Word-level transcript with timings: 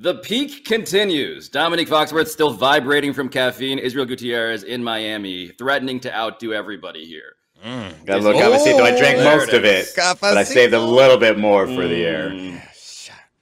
The 0.00 0.14
peak 0.14 0.64
continues. 0.64 1.50
Domonique 1.50 1.88
Foxworth 1.88 2.28
still 2.28 2.54
vibrating 2.54 3.12
from 3.12 3.28
caffeine. 3.28 3.78
Israel 3.78 4.06
Gutierrez 4.06 4.62
in 4.62 4.82
Miami, 4.82 5.48
threatening 5.48 6.00
to 6.00 6.16
outdo 6.16 6.54
everybody 6.54 7.04
here. 7.04 7.34
Mm, 7.62 8.06
gotta 8.06 8.22
look, 8.22 8.36
obviously, 8.36 8.72
I 8.72 8.96
drank 8.96 9.18
most 9.18 9.52
of 9.52 9.66
it, 9.66 9.92
but 9.94 10.38
I 10.38 10.42
saved 10.42 10.72
a 10.72 10.80
little 10.80 11.18
bit 11.18 11.38
more 11.38 11.66
for 11.66 11.82
mm. 11.82 11.88
the 11.90 12.04
air. 12.06 12.30
Mm. 12.30 12.62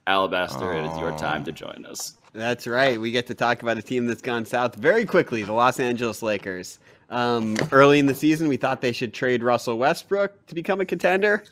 Alabaster, 0.08 0.72
oh. 0.72 0.84
it 0.84 0.90
is 0.90 0.98
your 0.98 1.16
time 1.16 1.44
to 1.44 1.52
join 1.52 1.86
us. 1.88 2.14
That's 2.32 2.66
right. 2.66 3.00
We 3.00 3.12
get 3.12 3.28
to 3.28 3.36
talk 3.36 3.62
about 3.62 3.78
a 3.78 3.82
team 3.82 4.08
that's 4.08 4.22
gone 4.22 4.44
south 4.44 4.74
very 4.74 5.04
quickly 5.04 5.44
the 5.44 5.52
Los 5.52 5.78
Angeles 5.78 6.22
Lakers. 6.22 6.80
Um, 7.08 7.56
early 7.70 8.00
in 8.00 8.06
the 8.06 8.16
season, 8.16 8.48
we 8.48 8.56
thought 8.56 8.80
they 8.80 8.90
should 8.90 9.14
trade 9.14 9.44
Russell 9.44 9.78
Westbrook 9.78 10.46
to 10.48 10.56
become 10.56 10.80
a 10.80 10.84
contender. 10.84 11.44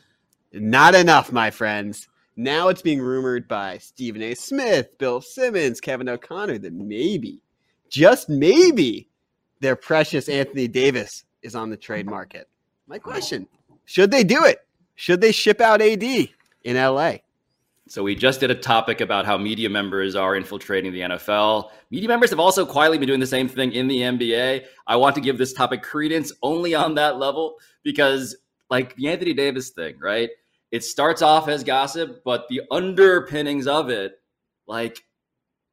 Not 0.51 0.95
enough, 0.95 1.31
my 1.31 1.49
friends. 1.49 2.09
Now 2.39 2.67
it's 2.67 2.83
being 2.83 3.01
rumored 3.01 3.47
by 3.47 3.79
Stephen 3.79 4.21
A. 4.21 4.35
Smith, 4.35 4.95
Bill 4.99 5.21
Simmons, 5.21 5.81
Kevin 5.81 6.07
O'Connor 6.07 6.59
that 6.59 6.73
maybe, 6.73 7.41
just 7.89 8.29
maybe, 8.29 9.09
their 9.59 9.75
precious 9.75 10.29
Anthony 10.29 10.67
Davis 10.67 11.23
is 11.41 11.55
on 11.55 11.71
the 11.71 11.77
trade 11.77 12.05
market. 12.05 12.47
My 12.87 12.99
question 12.99 13.47
should 13.85 14.11
they 14.11 14.23
do 14.23 14.45
it? 14.45 14.59
Should 14.93 15.19
they 15.19 15.31
ship 15.31 15.61
out 15.61 15.81
AD 15.81 16.03
in 16.03 16.75
LA? 16.75 17.15
So 17.87 18.03
we 18.03 18.13
just 18.13 18.39
did 18.39 18.51
a 18.51 18.55
topic 18.55 19.01
about 19.01 19.25
how 19.25 19.37
media 19.37 19.69
members 19.69 20.15
are 20.15 20.35
infiltrating 20.35 20.91
the 20.91 20.99
NFL. 21.01 21.71
Media 21.89 22.07
members 22.07 22.29
have 22.29 22.39
also 22.39 22.67
quietly 22.67 22.99
been 22.99 23.07
doing 23.07 23.19
the 23.19 23.25
same 23.25 23.47
thing 23.47 23.71
in 23.71 23.87
the 23.87 23.99
NBA. 23.99 24.65
I 24.85 24.95
want 24.97 25.15
to 25.15 25.21
give 25.21 25.39
this 25.39 25.53
topic 25.53 25.81
credence 25.81 26.31
only 26.43 26.75
on 26.75 26.95
that 26.95 27.17
level 27.17 27.55
because, 27.81 28.35
like 28.69 28.95
the 28.95 29.07
Anthony 29.07 29.33
Davis 29.33 29.69
thing, 29.69 29.97
right? 29.99 30.29
It 30.71 30.83
starts 30.83 31.21
off 31.21 31.47
as 31.47 31.63
gossip, 31.63 32.21
but 32.23 32.47
the 32.49 32.61
underpinnings 32.71 33.67
of 33.67 33.89
it, 33.89 34.19
like 34.67 34.99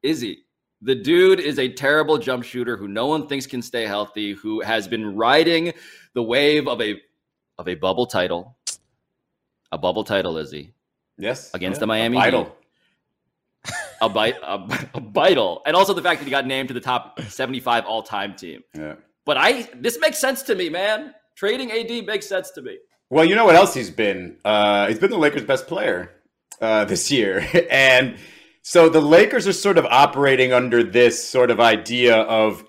Izzy, 0.03 0.45
the 0.80 0.95
dude 0.95 1.41
is 1.41 1.59
a 1.59 1.69
terrible 1.69 2.19
jump 2.19 2.45
shooter 2.45 2.77
who 2.77 2.89
no 2.89 3.06
one 3.06 3.27
thinks 3.27 3.47
can 3.47 3.62
stay 3.62 3.87
healthy, 3.87 4.33
who 4.33 4.61
has 4.61 4.87
been 4.87 5.17
riding 5.17 5.72
the 6.15 6.22
wave 6.22 6.69
of 6.69 6.81
a 6.81 7.00
of 7.59 7.69
a 7.69 7.75
bubble 7.75 8.06
title, 8.06 8.56
a 9.72 9.78
bubble 9.78 10.05
title, 10.05 10.37
Izzy. 10.37 10.75
Yes, 11.17 11.53
against 11.55 11.78
yeah, 11.78 11.81
the 11.81 11.87
Miami 11.87 12.20
Heat. 12.20 12.47
a 14.03 14.09
bite, 14.09 14.37
a, 14.42 14.89
a 14.95 15.00
vital, 15.00 15.62
and 15.65 15.75
also 15.75 15.95
the 15.95 16.03
fact 16.03 16.20
that 16.20 16.25
he 16.27 16.31
got 16.31 16.47
named 16.47 16.69
to 16.69 16.75
the 16.75 16.81
top 16.81 17.20
seventy-five 17.22 17.84
all-time 17.87 18.34
team. 18.34 18.62
Yeah, 18.77 18.97
but 19.25 19.37
I 19.37 19.69
this 19.75 19.98
makes 19.98 20.19
sense 20.19 20.42
to 20.42 20.55
me, 20.55 20.69
man. 20.69 21.15
Trading 21.34 21.72
AD 21.72 22.06
makes 22.06 22.27
sense 22.27 22.50
to 22.53 22.62
me. 22.62 22.78
Well, 23.15 23.25
you 23.25 23.37
know 23.37 23.45
what 23.45 23.55
else 23.55 23.73
he's 23.75 23.91
been? 23.91 24.39
Uh, 24.45 24.89
he's 24.89 24.98
been 24.98 25.12
the 25.12 25.17
Lakers' 25.17 25.45
best 25.45 25.69
player 25.69 26.11
uh, 26.61 26.84
this 26.84 27.12
year, 27.12 27.47
and 27.71 28.17
so 28.62 28.89
the 28.89 29.01
Lakers 29.01 29.47
are 29.47 29.53
sort 29.53 29.79
of 29.79 29.87
operating 29.87 30.53
under 30.53 30.83
this 30.83 31.23
sort 31.23 31.53
of 31.53 31.61
idea 31.61 32.17
of 32.17 32.65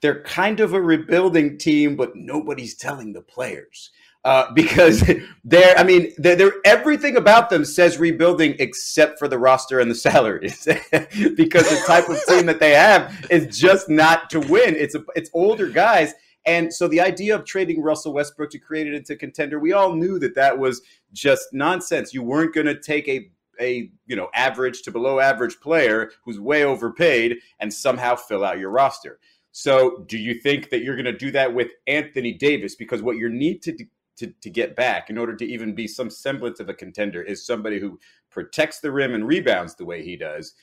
they're 0.00 0.22
kind 0.22 0.60
of 0.60 0.72
a 0.72 0.80
rebuilding 0.80 1.58
team, 1.58 1.96
but 1.96 2.14
nobody's 2.14 2.76
telling 2.76 3.12
the 3.12 3.22
players. 3.22 3.90
Uh, 4.24 4.52
because 4.54 5.02
they're, 5.42 5.76
I 5.76 5.82
mean, 5.82 6.12
they're, 6.16 6.36
they're, 6.36 6.54
everything 6.64 7.16
about 7.16 7.50
them 7.50 7.64
says 7.64 7.98
rebuilding 7.98 8.54
except 8.60 9.18
for 9.18 9.26
the 9.26 9.38
roster 9.38 9.80
and 9.80 9.90
the 9.90 9.96
salaries. 9.96 10.64
because 10.92 11.68
the 11.68 11.82
type 11.88 12.08
of 12.08 12.24
team 12.26 12.46
that 12.46 12.60
they 12.60 12.70
have 12.70 13.26
is 13.30 13.58
just 13.58 13.88
not 13.88 14.30
to 14.30 14.38
win. 14.38 14.76
It's 14.76 14.94
a, 14.94 15.02
it's 15.16 15.30
older 15.34 15.68
guys 15.68 16.14
and 16.48 16.72
so 16.72 16.88
the 16.88 17.00
idea 17.02 17.34
of 17.34 17.44
trading 17.44 17.82
Russell 17.82 18.14
Westbrook 18.14 18.50
to 18.52 18.58
create 18.58 18.86
it 18.86 18.94
into 18.94 19.14
contender, 19.16 19.58
we 19.58 19.74
all 19.74 19.94
knew 19.94 20.18
that 20.18 20.34
that 20.34 20.58
was 20.58 20.80
just 21.12 21.48
nonsense. 21.52 22.14
You 22.14 22.22
weren't 22.22 22.54
going 22.54 22.66
to 22.66 22.78
take 22.78 23.06
a 23.06 23.30
a 23.60 23.90
you 24.06 24.16
know 24.16 24.30
average 24.34 24.82
to 24.82 24.90
below 24.90 25.18
average 25.18 25.60
player 25.60 26.12
who's 26.24 26.40
way 26.40 26.64
overpaid 26.64 27.36
and 27.58 27.72
somehow 27.72 28.16
fill 28.16 28.44
out 28.44 28.58
your 28.58 28.70
roster. 28.70 29.18
So 29.52 30.04
do 30.06 30.16
you 30.16 30.40
think 30.40 30.70
that 30.70 30.82
you're 30.82 30.96
going 30.96 31.04
to 31.04 31.12
do 31.12 31.30
that 31.32 31.52
with 31.54 31.72
Anthony 31.86 32.32
Davis? 32.32 32.76
Because 32.76 33.02
what 33.02 33.16
you 33.16 33.28
need 33.28 33.62
to 33.62 33.76
to, 34.16 34.32
to 34.40 34.50
get 34.50 34.74
back 34.74 35.10
in 35.10 35.18
order 35.18 35.36
to 35.36 35.44
even 35.44 35.74
be 35.74 35.86
some 35.86 36.10
semblance 36.10 36.60
of 36.60 36.68
a 36.68 36.74
contender 36.74 37.22
is 37.22 37.44
somebody 37.44 37.78
who 37.78 38.00
protects 38.30 38.80
the 38.80 38.90
rim 38.90 39.14
and 39.14 39.26
rebounds 39.26 39.74
the 39.74 39.84
way 39.84 40.02
he 40.02 40.16
does 40.16 40.54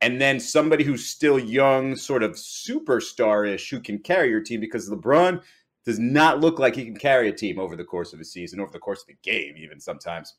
and 0.00 0.20
then 0.20 0.40
somebody 0.40 0.84
who's 0.84 1.06
still 1.06 1.38
young, 1.38 1.96
sort 1.96 2.22
of 2.22 2.32
superstar-ish, 2.32 3.70
who 3.70 3.80
can 3.80 3.98
carry 3.98 4.30
your 4.30 4.40
team 4.40 4.60
because 4.60 4.88
LeBron 4.88 5.42
does 5.84 5.98
not 5.98 6.40
look 6.40 6.58
like 6.58 6.74
he 6.74 6.84
can 6.84 6.96
carry 6.96 7.28
a 7.28 7.32
team 7.32 7.58
over 7.58 7.76
the 7.76 7.84
course 7.84 8.12
of 8.12 8.20
a 8.20 8.24
season, 8.24 8.60
over 8.60 8.72
the 8.72 8.78
course 8.78 9.02
of 9.02 9.08
a 9.08 9.18
game, 9.22 9.54
even 9.56 9.80
sometimes. 9.80 10.34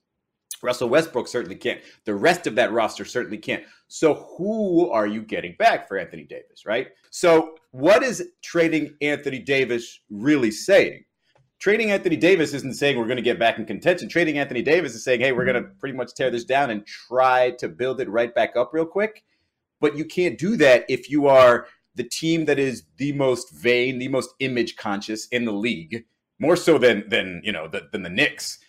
Russell 0.62 0.90
Westbrook 0.90 1.28
certainly 1.28 1.56
can't. 1.56 1.82
The 2.06 2.14
rest 2.14 2.46
of 2.46 2.56
that 2.56 2.72
roster 2.72 3.06
certainly 3.06 3.38
can't. 3.38 3.64
So 3.88 4.14
who 4.38 4.90
are 4.90 5.08
you 5.08 5.22
getting 5.22 5.56
back 5.58 5.88
for 5.88 5.98
Anthony 5.98 6.24
Davis, 6.24 6.66
right? 6.66 6.90
So 7.10 7.56
what 7.72 8.04
is 8.04 8.30
trading 8.44 8.96
Anthony 9.02 9.40
Davis 9.40 10.02
really 10.10 10.52
saying? 10.52 11.06
Trading 11.60 11.92
Anthony 11.92 12.16
Davis 12.16 12.54
isn't 12.54 12.76
saying 12.76 12.98
we're 12.98 13.06
going 13.06 13.18
to 13.18 13.22
get 13.22 13.40
back 13.40 13.60
in 13.60 13.66
contention. 13.66 14.10
Trading 14.10 14.40
Anthony 14.40 14.64
Davis 14.64 14.96
is 14.96 15.04
saying, 15.04 15.22
hey, 15.22 15.32
we're 15.32 15.46
going 15.46 15.62
to 15.62 15.70
pretty 15.80 15.96
much 15.96 16.14
tear 16.14 16.32
this 16.32 16.46
down 16.46 16.72
and 16.72 16.86
try 16.86 17.52
to 17.60 17.68
build 17.68 18.02
it 18.02 18.10
right 18.10 18.34
back 18.34 18.56
up 18.56 18.72
real 18.74 18.86
quick. 18.86 19.24
But 19.82 19.98
you 19.98 20.06
can't 20.06 20.38
do 20.38 20.56
that 20.58 20.86
if 20.88 21.10
you 21.10 21.28
are 21.28 21.68
the 21.96 22.04
team 22.04 22.46
that 22.46 22.60
is 22.60 22.84
the 22.98 23.12
most 23.12 23.52
vain, 23.52 24.00
the 24.00 24.08
most 24.08 24.34
image 24.40 24.78
conscious 24.78 25.28
in 25.28 25.44
the 25.44 25.52
league, 25.52 26.06
more 26.40 26.56
so 26.56 26.78
than 26.78 27.10
than 27.10 27.42
you 27.44 27.52
know 27.52 27.68
the, 27.68 27.90
than 27.92 28.04
the 28.04 28.10
Knicks. 28.10 28.60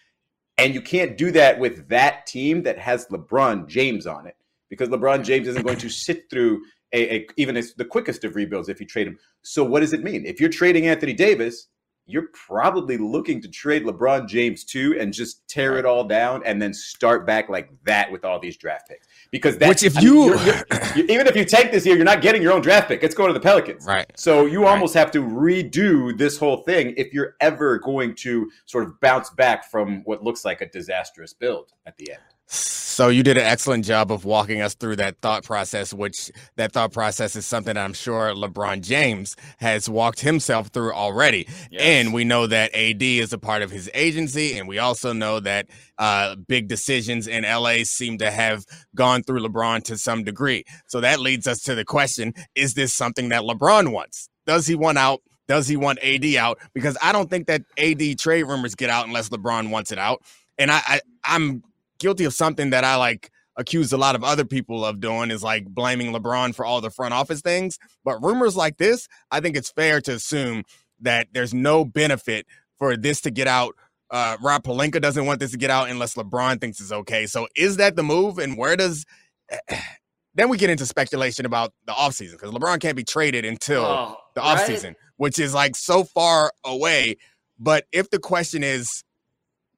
And 0.59 0.75
you 0.75 0.83
can't 0.83 1.17
do 1.17 1.31
that 1.33 1.59
with 1.59 1.89
that 1.89 2.27
team 2.27 2.63
that 2.65 2.79
has 2.79 3.07
LeBron 3.07 3.69
James 3.69 4.07
on 4.07 4.27
it 4.27 4.37
because 4.69 4.89
LeBron 4.89 5.25
James 5.25 5.49
isn't 5.49 5.65
going 5.65 5.79
to 5.79 5.89
sit 5.89 6.29
through 6.31 6.63
a, 6.93 7.17
a 7.17 7.27
even 7.37 7.55
the 7.55 7.85
quickest 7.85 8.25
of 8.25 8.37
rebuilds 8.37 8.69
if 8.69 8.81
you 8.81 8.87
trade 8.87 9.07
him. 9.07 9.19
So 9.43 9.65
what 9.65 9.81
does 9.81 9.93
it 9.93 10.03
mean? 10.03 10.27
If 10.27 10.41
you're 10.41 10.51
trading 10.51 10.87
Anthony 10.87 11.15
Davis, 11.15 11.69
you're 12.07 12.29
probably 12.33 12.99
looking 12.99 13.41
to 13.41 13.49
trade 13.49 13.85
LeBron 13.85 14.29
James 14.29 14.65
too 14.65 14.97
and 14.99 15.13
just 15.13 15.47
tear 15.49 15.79
it 15.79 15.87
all 15.87 16.05
down 16.05 16.43
and 16.45 16.61
then 16.61 16.75
start 16.75 17.27
back 17.27 17.49
like 17.49 17.71
that 17.85 18.11
with 18.11 18.25
all 18.25 18.41
these 18.41 18.57
draft 18.57 18.89
picks 18.89 19.07
because 19.31 19.57
that's 19.57 19.69
which 19.69 19.83
if 19.85 20.03
you 20.03 20.31
mean, 20.31 20.39
you're, 20.45 20.57
you're, 20.97 21.11
even 21.11 21.27
if 21.27 21.37
you 21.37 21.45
take 21.45 21.71
this 21.71 21.87
year, 21.87 21.97
you're 21.97 22.05
not 22.05 22.21
getting 22.21 22.43
your 22.43 22.53
own 22.53 22.61
draft 22.61 22.89
pick. 22.89 23.03
It's 23.03 23.15
going 23.15 23.29
to 23.29 23.35
the 23.35 23.41
Pelicans, 23.41 23.87
right? 23.87 24.07
So 24.17 24.47
you 24.47 24.67
almost 24.67 24.95
right. 24.95 25.01
have 25.01 25.11
to 25.13 25.23
redo 25.23 26.17
this 26.17 26.39
whole 26.39 26.59
thing 26.59 26.95
if 26.97 27.13
you're 27.13 27.37
ever 27.41 27.79
going 27.79 28.15
to 28.17 28.51
sort 28.67 28.85
of 28.85 29.01
bounce 29.01 29.31
back 29.31 29.71
from 29.71 30.03
what 30.05 30.23
looks 30.23 30.45
like 30.45 30.61
a 30.61 30.67
disastrous 30.69 31.33
build 31.33 31.73
at 31.87 31.97
the 31.97 32.13
end. 32.13 32.21
So 32.47 33.09
you 33.09 33.23
did 33.23 33.39
an 33.39 33.45
excellent 33.45 33.87
job 33.87 34.13
of 34.13 34.27
walking 34.27 34.61
us 34.61 34.75
through 34.75 34.97
that 34.97 35.17
thought 35.23 35.45
process, 35.45 35.95
which 35.95 36.31
that 36.57 36.73
thought 36.73 36.93
process 36.93 37.35
is 37.35 37.47
something 37.47 37.75
I'm 37.75 37.95
sure 37.95 38.35
LeBron 38.35 38.83
James 38.83 39.35
has 39.57 39.89
walked 39.89 40.21
himself 40.21 40.69
through 40.69 40.93
already. 40.93 41.49
Yes. 41.71 41.83
And 41.83 42.13
we 42.13 42.25
know 42.25 42.47
that 42.47 42.75
AD 42.75 43.03
is 43.03 43.33
a 43.33 43.39
part 43.39 43.63
of 43.63 43.71
his 43.71 43.89
agency, 43.95 44.59
and 44.59 44.69
we 44.69 44.79
also 44.79 45.15
know 45.15 45.41
that 45.41 45.69
uh, 45.97 46.37
big 46.37 46.69
decisions 46.69 47.27
in 47.27 47.45
LA 47.45 47.85
seem 47.85 48.19
to 48.19 48.31
have 48.31 48.67
gone 48.95 49.23
through 49.23 49.41
LeBron 49.41 49.83
to 49.85 49.97
some 49.97 50.23
degree. 50.23 50.65
So 50.87 51.01
that 51.01 51.19
leads 51.19 51.47
us 51.47 51.61
to 51.63 51.75
the 51.75 51.87
question: 51.87 52.35
Is 52.55 52.75
this 52.75 52.93
something 52.95 53.31
that 53.31 53.43
LeBron 53.43 53.91
wants? 53.93 54.29
Does 54.47 54.67
he 54.67 54.75
want 54.75 54.99
out? 54.99 55.23
Does 55.49 55.67
he 55.67 55.77
want 55.77 55.99
AD 56.03 56.27
out? 56.35 56.59
Because 56.75 56.99
I 57.03 57.13
don't 57.13 57.31
think 57.31 57.47
that 57.47 57.63
AD 57.79 58.19
trade 58.19 58.43
rumors 58.43 58.75
get 58.75 58.91
out 58.91 59.07
unless 59.07 59.31
LeBron 59.31 59.71
wants 59.71 59.93
it 59.93 59.99
out. 59.99 60.23
And 60.59 60.71
I, 60.71 60.81
I 60.87 61.01
I'm 61.25 61.63
guilty 62.03 62.25
of 62.25 62.35
something 62.35 62.71
that 62.71 62.85
I 62.85 62.97
like 62.97 63.31
accused 63.57 63.93
a 63.93 63.97
lot 63.97 64.17
of 64.17 64.25
other 64.25 64.45
people 64.45 64.85
of 64.85 65.01
doing 65.01 65.31
is 65.31 65.43
like 65.43 65.65
blaming 65.67 66.13
LeBron 66.13 66.55
for 66.55 66.67
all 66.67 66.81
the 66.81 66.91
front 66.91 67.15
office 67.15 67.41
things. 67.41 67.79
But 68.05 68.23
rumors 68.23 68.57
like 68.57 68.77
this, 68.77 69.07
I 69.31 69.41
think 69.41 69.57
it's 69.57 69.71
fair 69.71 70.01
to 70.03 70.13
assume 70.13 70.65
that 71.01 71.29
there's 71.33 71.55
no 71.55 71.85
benefit 71.85 72.47
for 72.79 72.97
this 72.97 73.21
to 73.23 73.31
get 73.31 73.47
out. 73.47 73.77
Uh, 74.11 74.37
Rob 74.43 74.65
Pelinka 74.65 75.01
doesn't 75.01 75.25
want 75.25 75.41
this 75.41 75.53
to 75.53 75.57
get 75.57 75.71
out 75.71 75.89
unless 75.89 76.15
LeBron 76.15 76.61
thinks 76.61 76.81
it's 76.81 76.93
okay. 76.93 77.27
So 77.27 77.47
is 77.57 77.77
that 77.77 77.97
the 77.97 78.03
move? 78.03 78.39
And 78.39 78.59
where 78.59 78.77
does 78.77 79.05
then 80.35 80.49
we 80.49 80.57
get 80.57 80.71
into 80.71 80.87
speculation 80.87 81.47
about 81.47 81.73
the 81.87 81.93
offseason 81.93 82.33
because 82.33 82.51
LeBron 82.51 82.81
can't 82.81 82.97
be 82.97 83.05
traded 83.05 83.45
until 83.45 83.85
oh, 83.85 84.17
the 84.35 84.41
offseason, 84.41 84.85
right? 84.85 84.97
which 85.17 85.39
is 85.39 85.55
like 85.55 85.77
so 85.77 86.05
far 86.05 86.53
away. 86.65 87.17
But 87.59 87.85
if 87.93 88.11
the 88.11 88.19
question 88.19 88.65
is, 88.65 89.05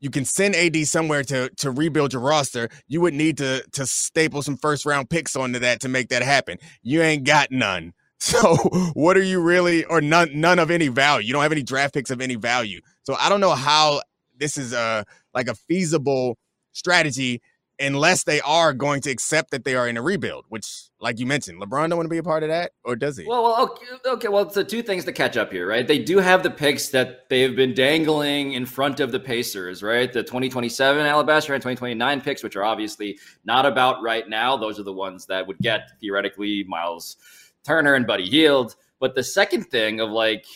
you 0.05 0.11
can 0.11 0.27
send 0.27 0.55
AD 0.55 0.77
somewhere 0.87 1.25
to 1.25 1.49
to 1.57 1.71
rebuild 1.71 2.13
your 2.13 2.21
roster. 2.21 2.69
You 2.87 3.01
would 3.01 3.15
need 3.15 3.39
to 3.39 3.65
to 3.73 3.87
staple 3.87 4.43
some 4.43 4.59
first 4.59 4.85
round 4.85 5.09
picks 5.09 5.35
onto 5.35 5.59
that 5.61 5.81
to 5.81 5.89
make 5.89 6.11
that 6.11 6.21
happen. 6.21 6.59
You 6.83 7.01
ain't 7.01 7.25
got 7.25 7.51
none. 7.51 7.93
So 8.21 8.55
what 8.95 9.19
are 9.19 9.23
you 9.23 9.39
really 9.43 9.85
or 9.85 10.01
none 10.01 10.31
none 10.41 10.59
of 10.59 10.71
any 10.71 10.89
value? 10.89 11.27
You 11.27 11.35
don't 11.35 11.43
have 11.43 11.53
any 11.53 11.63
draft 11.63 11.93
picks 11.93 12.11
of 12.11 12.23
any 12.23 12.37
value. 12.37 12.81
So 13.03 13.17
I 13.21 13.29
don't 13.29 13.41
know 13.41 13.55
how 13.55 14.01
this 14.39 14.57
is 14.57 14.73
a 14.73 15.05
like 15.35 15.47
a 15.49 15.55
feasible 15.55 16.39
strategy 16.73 17.43
unless 17.81 18.25
they 18.25 18.41
are 18.43 18.73
going 18.73 19.01
to 19.03 19.11
accept 19.11 19.51
that 19.51 19.65
they 19.65 19.75
are 19.75 19.89
in 19.89 19.97
a 19.97 20.03
rebuild, 20.03 20.45
which, 20.49 20.91
like 21.01 21.19
you 21.19 21.27
mentioned, 21.27 21.61
LeBron 21.61 21.89
don't 21.89 21.97
want 21.97 22.07
to 22.07 22.11
be 22.11 22.19
a 22.19 22.23
part 22.23 22.43
of 22.43 22.49
that, 22.49 22.73
or 22.85 22.97
does 22.97 23.17
he? 23.17 23.27
Well, 23.27 23.43
well 23.43 23.63
okay, 23.63 23.87
okay. 24.07 24.29
Well, 24.29 24.49
so 24.51 24.63
two 24.63 24.83
things 24.83 25.05
to 25.05 25.13
catch 25.13 25.37
up 25.37 25.51
here, 25.51 25.67
right? 25.67 25.87
They 25.87 25.99
do 25.99 26.19
have 26.19 26.43
the 26.43 26.51
picks 26.51 26.89
that 26.91 27.29
they've 27.29 27.55
been 27.55 27.75
dangling 27.75 28.53
in 28.53 28.67
front 28.67 29.01
of 29.01 29.13
the 29.13 29.21
Pacers, 29.21 29.83
right? 29.83 30.13
The 30.13 30.23
2027 30.23 31.05
Alabaster 31.05 31.55
and 31.55 31.63
2029 31.63 32.21
picks, 32.21 32.43
which 32.43 32.57
are 32.57 32.65
obviously 32.65 33.19
not 33.45 33.67
about 33.67 34.03
right 34.03 34.29
now. 34.29 34.57
Those 34.57 34.79
are 34.79 34.85
the 34.85 34.93
ones 34.93 35.27
that 35.27 35.47
would 35.47 35.59
get 35.59 35.91
theoretically 36.01 36.65
Miles 36.69 37.17
Turner 37.65 37.95
and 37.95 38.07
Buddy 38.07 38.29
Hield. 38.29 38.77
But 39.01 39.15
the 39.15 39.25
second 39.25 39.65
thing 39.65 40.01
of 40.01 40.11
like, 40.11 40.47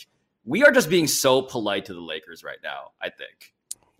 we 0.45 0.63
are 0.63 0.71
just 0.71 0.89
being 0.89 1.07
so 1.07 1.41
polite 1.41 1.85
to 1.85 1.93
the 1.93 2.01
Lakers 2.01 2.43
right 2.43 2.57
now, 2.63 2.91
I 3.01 3.09
think. 3.09 3.53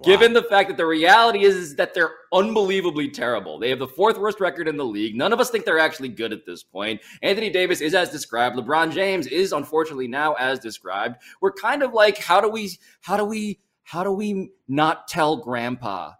Given 0.04 0.34
the 0.34 0.44
fact 0.44 0.69
that 0.69 0.78
the 0.78 0.86
reality 0.86 1.44
is, 1.44 1.56
is 1.56 1.75
that 1.75 1.94
they're 1.94 2.12
unbelievably 2.31 3.10
terrible. 3.10 3.60
They 3.60 3.69
have 3.69 3.80
the 3.80 3.88
fourth 3.88 4.18
worst 4.18 4.40
record 4.40 4.68
in 4.68 4.78
the 4.78 4.86
league. 4.86 5.16
None 5.16 5.34
of 5.34 5.40
us 5.40 5.50
think 5.50 5.66
they're 5.66 5.80
actually 5.80 6.10
good 6.10 6.31
at 6.31 6.46
this 6.46 6.63
point. 6.63 7.01
Anthony 7.22 7.50
Davis 7.50 7.81
is 7.81 7.94
as 7.94 8.10
described. 8.10 8.56
LeBron 8.56 8.94
James 8.94 9.28
is 9.28 9.51
unfortunately 9.51 10.07
now 10.07 10.34
as 10.34 10.60
described. 10.60 11.18
We're 11.42 11.51
kind 11.51 11.84
of 11.84 11.94
like, 11.94 12.18
how 12.18 12.40
do 12.40 12.50
we, 12.50 12.72
how 13.01 13.18
do 13.18 13.25
we, 13.25 13.60
how 13.84 14.04
do 14.04 14.12
we 14.12 14.51
not 14.68 15.07
tell 15.07 15.38
grandpa 15.38 16.13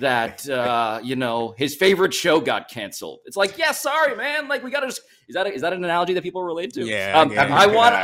that 0.00 0.48
uh, 0.48 1.00
you 1.02 1.16
know 1.16 1.54
his 1.58 1.76
favorite 1.76 2.14
show 2.14 2.40
got 2.40 2.68
canceled? 2.68 3.20
It's 3.26 3.36
like, 3.36 3.58
yeah, 3.58 3.72
sorry, 3.72 4.16
man. 4.16 4.48
Like 4.48 4.64
we 4.64 4.70
gotta 4.70 4.86
just 4.86 5.02
is 5.28 5.34
that 5.34 5.46
a, 5.46 5.52
is 5.52 5.62
that 5.62 5.72
an 5.72 5.84
analogy 5.84 6.14
that 6.14 6.22
people 6.22 6.42
relate 6.42 6.72
to? 6.74 6.84
Yeah, 6.84 7.20
um, 7.20 7.30
I, 7.32 7.64
I 7.64 7.66
want. 7.66 7.94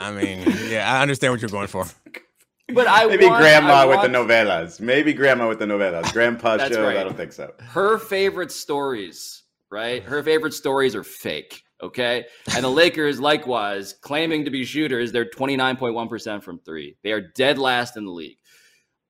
I 0.00 0.12
mean, 0.12 0.44
yeah, 0.68 0.92
I 0.92 1.02
understand 1.02 1.32
what 1.32 1.40
you're 1.40 1.50
going 1.50 1.68
for. 1.68 1.86
But 2.74 2.86
I 2.86 3.06
maybe 3.06 3.26
want, 3.26 3.40
grandma 3.40 3.72
I 3.72 3.84
with 3.86 3.96
want, 3.96 4.12
the 4.12 4.18
novellas. 4.18 4.80
Maybe 4.80 5.14
grandma 5.14 5.48
with 5.48 5.58
the 5.58 5.64
novellas. 5.64 6.12
Grandpa 6.12 6.58
shows. 6.58 6.76
right. 6.76 6.98
I 6.98 7.04
don't 7.04 7.16
think 7.16 7.32
so. 7.32 7.54
Her 7.60 7.98
favorite 7.98 8.52
stories, 8.52 9.44
right? 9.70 10.02
Her 10.02 10.22
favorite 10.22 10.52
stories 10.52 10.94
are 10.94 11.04
fake. 11.04 11.62
Okay. 11.82 12.26
And 12.54 12.64
the 12.64 12.70
Lakers, 12.70 13.20
likewise, 13.32 13.94
claiming 13.94 14.44
to 14.44 14.50
be 14.50 14.64
shooters, 14.64 15.12
they're 15.12 15.24
29.1% 15.24 16.42
from 16.42 16.58
three. 16.58 16.96
They 17.02 17.12
are 17.12 17.20
dead 17.20 17.58
last 17.58 17.96
in 17.96 18.04
the 18.04 18.12
league. 18.12 18.38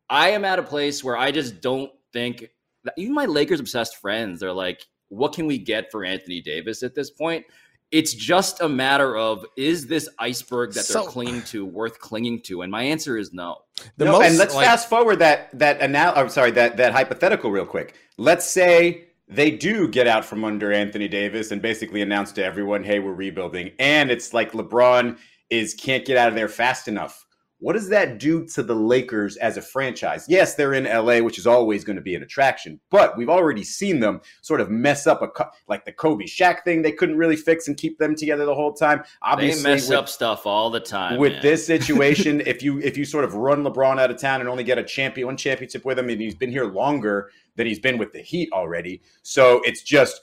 I 0.08 0.30
am 0.30 0.44
at 0.44 0.58
a 0.58 0.62
place 0.62 1.02
where 1.02 1.16
I 1.16 1.32
just 1.32 1.60
don't 1.60 1.90
think 2.12 2.48
that 2.84 2.94
even 2.96 3.12
my 3.12 3.26
Lakers 3.26 3.60
obsessed 3.60 3.96
friends 3.96 4.42
are 4.42 4.52
like, 4.52 4.86
what 5.08 5.32
can 5.32 5.46
we 5.46 5.58
get 5.58 5.90
for 5.90 6.04
Anthony 6.04 6.40
Davis 6.40 6.82
at 6.82 6.94
this 6.94 7.10
point? 7.10 7.44
It's 7.90 8.12
just 8.12 8.60
a 8.60 8.68
matter 8.68 9.16
of 9.16 9.44
is 9.56 9.86
this 9.86 10.08
iceberg 10.18 10.72
that 10.74 10.84
So- 10.84 11.02
they're 11.02 11.10
clinging 11.10 11.42
to 11.42 11.64
worth 11.64 11.98
clinging 12.00 12.42
to? 12.42 12.62
And 12.62 12.70
my 12.70 12.82
answer 12.82 13.16
is 13.16 13.32
no. 13.32 13.56
The 13.96 14.04
no, 14.04 14.12
most, 14.12 14.26
and 14.26 14.38
let's 14.38 14.54
like- 14.54 14.66
fast 14.66 14.88
forward 14.88 15.20
that 15.20 15.56
that 15.58 15.80
anal- 15.80 16.12
I'm 16.16 16.28
sorry 16.28 16.50
that 16.52 16.76
that 16.76 16.92
hypothetical 16.92 17.50
real 17.50 17.64
quick. 17.66 17.94
Let's 18.18 18.46
say 18.46 19.04
they 19.28 19.50
do 19.50 19.88
get 19.88 20.06
out 20.06 20.24
from 20.24 20.44
under 20.44 20.72
Anthony 20.72 21.08
Davis 21.08 21.50
and 21.50 21.62
basically 21.62 22.02
announce 22.02 22.32
to 22.32 22.44
everyone, 22.44 22.82
"Hey, 22.84 22.98
we're 22.98 23.12
rebuilding," 23.12 23.72
and 23.78 24.10
it's 24.10 24.34
like 24.34 24.52
LeBron 24.52 25.16
is 25.50 25.74
can't 25.74 26.04
get 26.04 26.16
out 26.18 26.28
of 26.28 26.34
there 26.34 26.48
fast 26.48 26.88
enough. 26.88 27.24
What 27.60 27.72
does 27.72 27.88
that 27.88 28.18
do 28.18 28.46
to 28.46 28.62
the 28.62 28.74
Lakers 28.74 29.36
as 29.36 29.56
a 29.56 29.62
franchise? 29.62 30.26
Yes, 30.28 30.54
they're 30.54 30.74
in 30.74 30.84
LA, 30.84 31.18
which 31.18 31.38
is 31.38 31.46
always 31.46 31.82
going 31.82 31.96
to 31.96 32.02
be 32.02 32.14
an 32.14 32.22
attraction, 32.22 32.78
but 32.88 33.16
we've 33.16 33.28
already 33.28 33.64
seen 33.64 33.98
them 33.98 34.20
sort 34.42 34.60
of 34.60 34.70
mess 34.70 35.08
up 35.08 35.22
a 35.22 35.28
co- 35.28 35.50
like 35.66 35.84
the 35.84 35.92
Kobe 35.92 36.24
Shaq 36.24 36.62
thing. 36.62 36.82
They 36.82 36.92
couldn't 36.92 37.16
really 37.16 37.34
fix 37.34 37.66
and 37.66 37.76
keep 37.76 37.98
them 37.98 38.14
together 38.14 38.44
the 38.44 38.54
whole 38.54 38.72
time. 38.72 39.02
Obviously, 39.22 39.62
they 39.62 39.70
mess 39.70 39.88
with- 39.88 39.98
up 39.98 40.08
stuff 40.08 40.46
all 40.46 40.70
the 40.70 40.80
time. 40.80 41.18
with 41.18 41.32
man. 41.32 41.42
this 41.42 41.66
situation, 41.66 42.40
if 42.46 42.62
you 42.62 42.78
if 42.78 42.96
you 42.96 43.04
sort 43.04 43.24
of 43.24 43.34
run 43.34 43.64
LeBron 43.64 43.98
out 43.98 44.10
of 44.10 44.18
town 44.18 44.40
and 44.40 44.48
only 44.48 44.64
get 44.64 44.78
a 44.78 44.84
champion 44.84 45.26
one 45.26 45.36
championship 45.36 45.84
with 45.84 45.98
him, 45.98 46.08
and 46.08 46.20
he's 46.20 46.36
been 46.36 46.50
here 46.50 46.66
longer 46.66 47.30
than 47.56 47.66
he's 47.66 47.80
been 47.80 47.98
with 47.98 48.12
the 48.12 48.20
Heat 48.20 48.48
already, 48.52 49.02
so 49.22 49.60
it's 49.64 49.82
just 49.82 50.20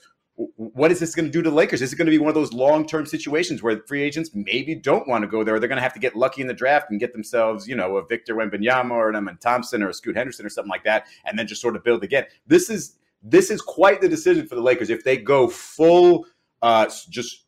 what 0.56 0.92
is 0.92 1.00
this 1.00 1.14
going 1.14 1.26
to 1.26 1.30
do 1.30 1.42
to 1.42 1.50
the 1.50 1.56
Lakers? 1.56 1.82
Is 1.82 1.92
it 1.92 1.96
going 1.96 2.06
to 2.06 2.10
be 2.10 2.18
one 2.18 2.28
of 2.28 2.34
those 2.34 2.52
long 2.52 2.86
term 2.86 3.06
situations 3.06 3.62
where 3.62 3.80
free 3.86 4.02
agents 4.02 4.30
maybe 4.34 4.74
don't 4.74 5.08
want 5.08 5.22
to 5.22 5.28
go 5.28 5.42
there? 5.42 5.58
They're 5.58 5.68
going 5.68 5.78
to 5.78 5.82
have 5.82 5.94
to 5.94 6.00
get 6.00 6.14
lucky 6.14 6.42
in 6.42 6.46
the 6.46 6.54
draft 6.54 6.90
and 6.90 7.00
get 7.00 7.12
themselves, 7.12 7.66
you 7.66 7.74
know, 7.74 7.96
a 7.96 8.06
Victor 8.06 8.34
Wembanyama 8.34 8.90
or 8.90 9.08
an 9.08 9.16
Amen 9.16 9.38
Thompson 9.40 9.82
or 9.82 9.88
a 9.88 9.94
Scoot 9.94 10.16
Henderson 10.16 10.44
or 10.44 10.50
something 10.50 10.70
like 10.70 10.84
that, 10.84 11.06
and 11.24 11.38
then 11.38 11.46
just 11.46 11.62
sort 11.62 11.76
of 11.76 11.84
build 11.84 12.04
again. 12.04 12.24
This 12.46 12.70
is 12.70 12.96
this 13.22 13.50
is 13.50 13.62
quite 13.62 14.00
the 14.00 14.08
decision 14.08 14.46
for 14.46 14.54
the 14.54 14.60
Lakers 14.60 14.90
if 14.90 15.02
they 15.02 15.16
go 15.16 15.48
full, 15.48 16.26
uh, 16.62 16.86
just 17.08 17.44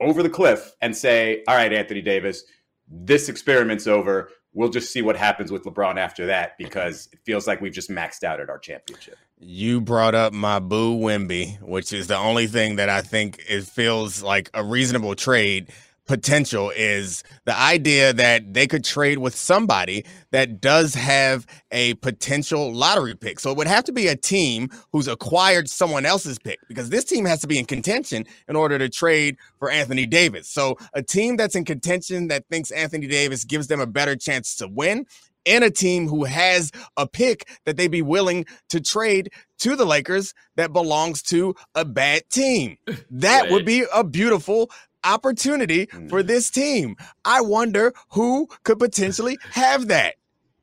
over 0.00 0.22
the 0.22 0.30
cliff 0.30 0.72
and 0.80 0.96
say, 0.96 1.42
"All 1.48 1.56
right, 1.56 1.72
Anthony 1.72 2.02
Davis." 2.02 2.44
this 2.90 3.28
experiment's 3.28 3.86
over. 3.86 4.30
We'll 4.52 4.68
just 4.68 4.92
see 4.92 5.02
what 5.02 5.16
happens 5.16 5.52
with 5.52 5.62
LeBron 5.62 5.96
after 5.96 6.26
that 6.26 6.58
because 6.58 7.08
it 7.12 7.20
feels 7.24 7.46
like 7.46 7.60
we've 7.60 7.72
just 7.72 7.88
maxed 7.88 8.24
out 8.24 8.40
at 8.40 8.50
our 8.50 8.58
championship. 8.58 9.16
You 9.42 9.80
brought 9.80 10.14
up 10.14 10.34
my 10.34 10.58
boo 10.58 10.98
Wemby, 10.98 11.62
which 11.62 11.94
is 11.94 12.08
the 12.08 12.16
only 12.16 12.46
thing 12.46 12.76
that 12.76 12.90
I 12.90 13.00
think 13.00 13.42
it 13.48 13.64
feels 13.64 14.22
like 14.22 14.50
a 14.52 14.62
reasonable 14.62 15.14
trade 15.14 15.72
potential 16.06 16.70
is 16.76 17.22
the 17.46 17.58
idea 17.58 18.12
that 18.12 18.52
they 18.52 18.66
could 18.66 18.84
trade 18.84 19.16
with 19.16 19.34
somebody 19.34 20.04
that 20.32 20.60
does 20.60 20.92
have 20.92 21.46
a 21.70 21.94
potential 21.94 22.74
lottery 22.74 23.14
pick. 23.14 23.40
So 23.40 23.50
it 23.50 23.56
would 23.56 23.66
have 23.66 23.84
to 23.84 23.92
be 23.92 24.08
a 24.08 24.16
team 24.16 24.68
who's 24.92 25.08
acquired 25.08 25.70
someone 25.70 26.04
else's 26.04 26.38
pick 26.38 26.58
because 26.68 26.90
this 26.90 27.04
team 27.04 27.24
has 27.24 27.40
to 27.40 27.46
be 27.46 27.58
in 27.58 27.64
contention 27.64 28.26
in 28.46 28.56
order 28.56 28.76
to 28.76 28.90
trade 28.90 29.38
for 29.58 29.70
Anthony 29.70 30.04
Davis. 30.04 30.48
So 30.48 30.76
a 30.92 31.02
team 31.02 31.36
that's 31.38 31.54
in 31.54 31.64
contention 31.64 32.28
that 32.28 32.44
thinks 32.50 32.72
Anthony 32.72 33.06
Davis 33.06 33.44
gives 33.44 33.68
them 33.68 33.80
a 33.80 33.86
better 33.86 34.16
chance 34.16 34.56
to 34.56 34.68
win 34.68 35.06
and 35.46 35.64
a 35.64 35.70
team 35.70 36.08
who 36.08 36.24
has 36.24 36.70
a 36.96 37.06
pick 37.06 37.48
that 37.64 37.76
they'd 37.76 37.88
be 37.88 38.02
willing 38.02 38.46
to 38.68 38.80
trade 38.80 39.30
to 39.58 39.76
the 39.76 39.84
Lakers 39.84 40.34
that 40.56 40.72
belongs 40.72 41.22
to 41.22 41.54
a 41.74 41.84
bad 41.84 42.28
team. 42.30 42.76
That 43.10 43.50
would 43.50 43.66
be 43.66 43.84
a 43.92 44.04
beautiful 44.04 44.70
opportunity 45.04 45.86
for 46.08 46.22
mm. 46.22 46.26
this 46.26 46.50
team. 46.50 46.96
I 47.24 47.40
wonder 47.40 47.92
who 48.10 48.48
could 48.62 48.78
potentially 48.78 49.38
have 49.52 49.88
that. 49.88 50.14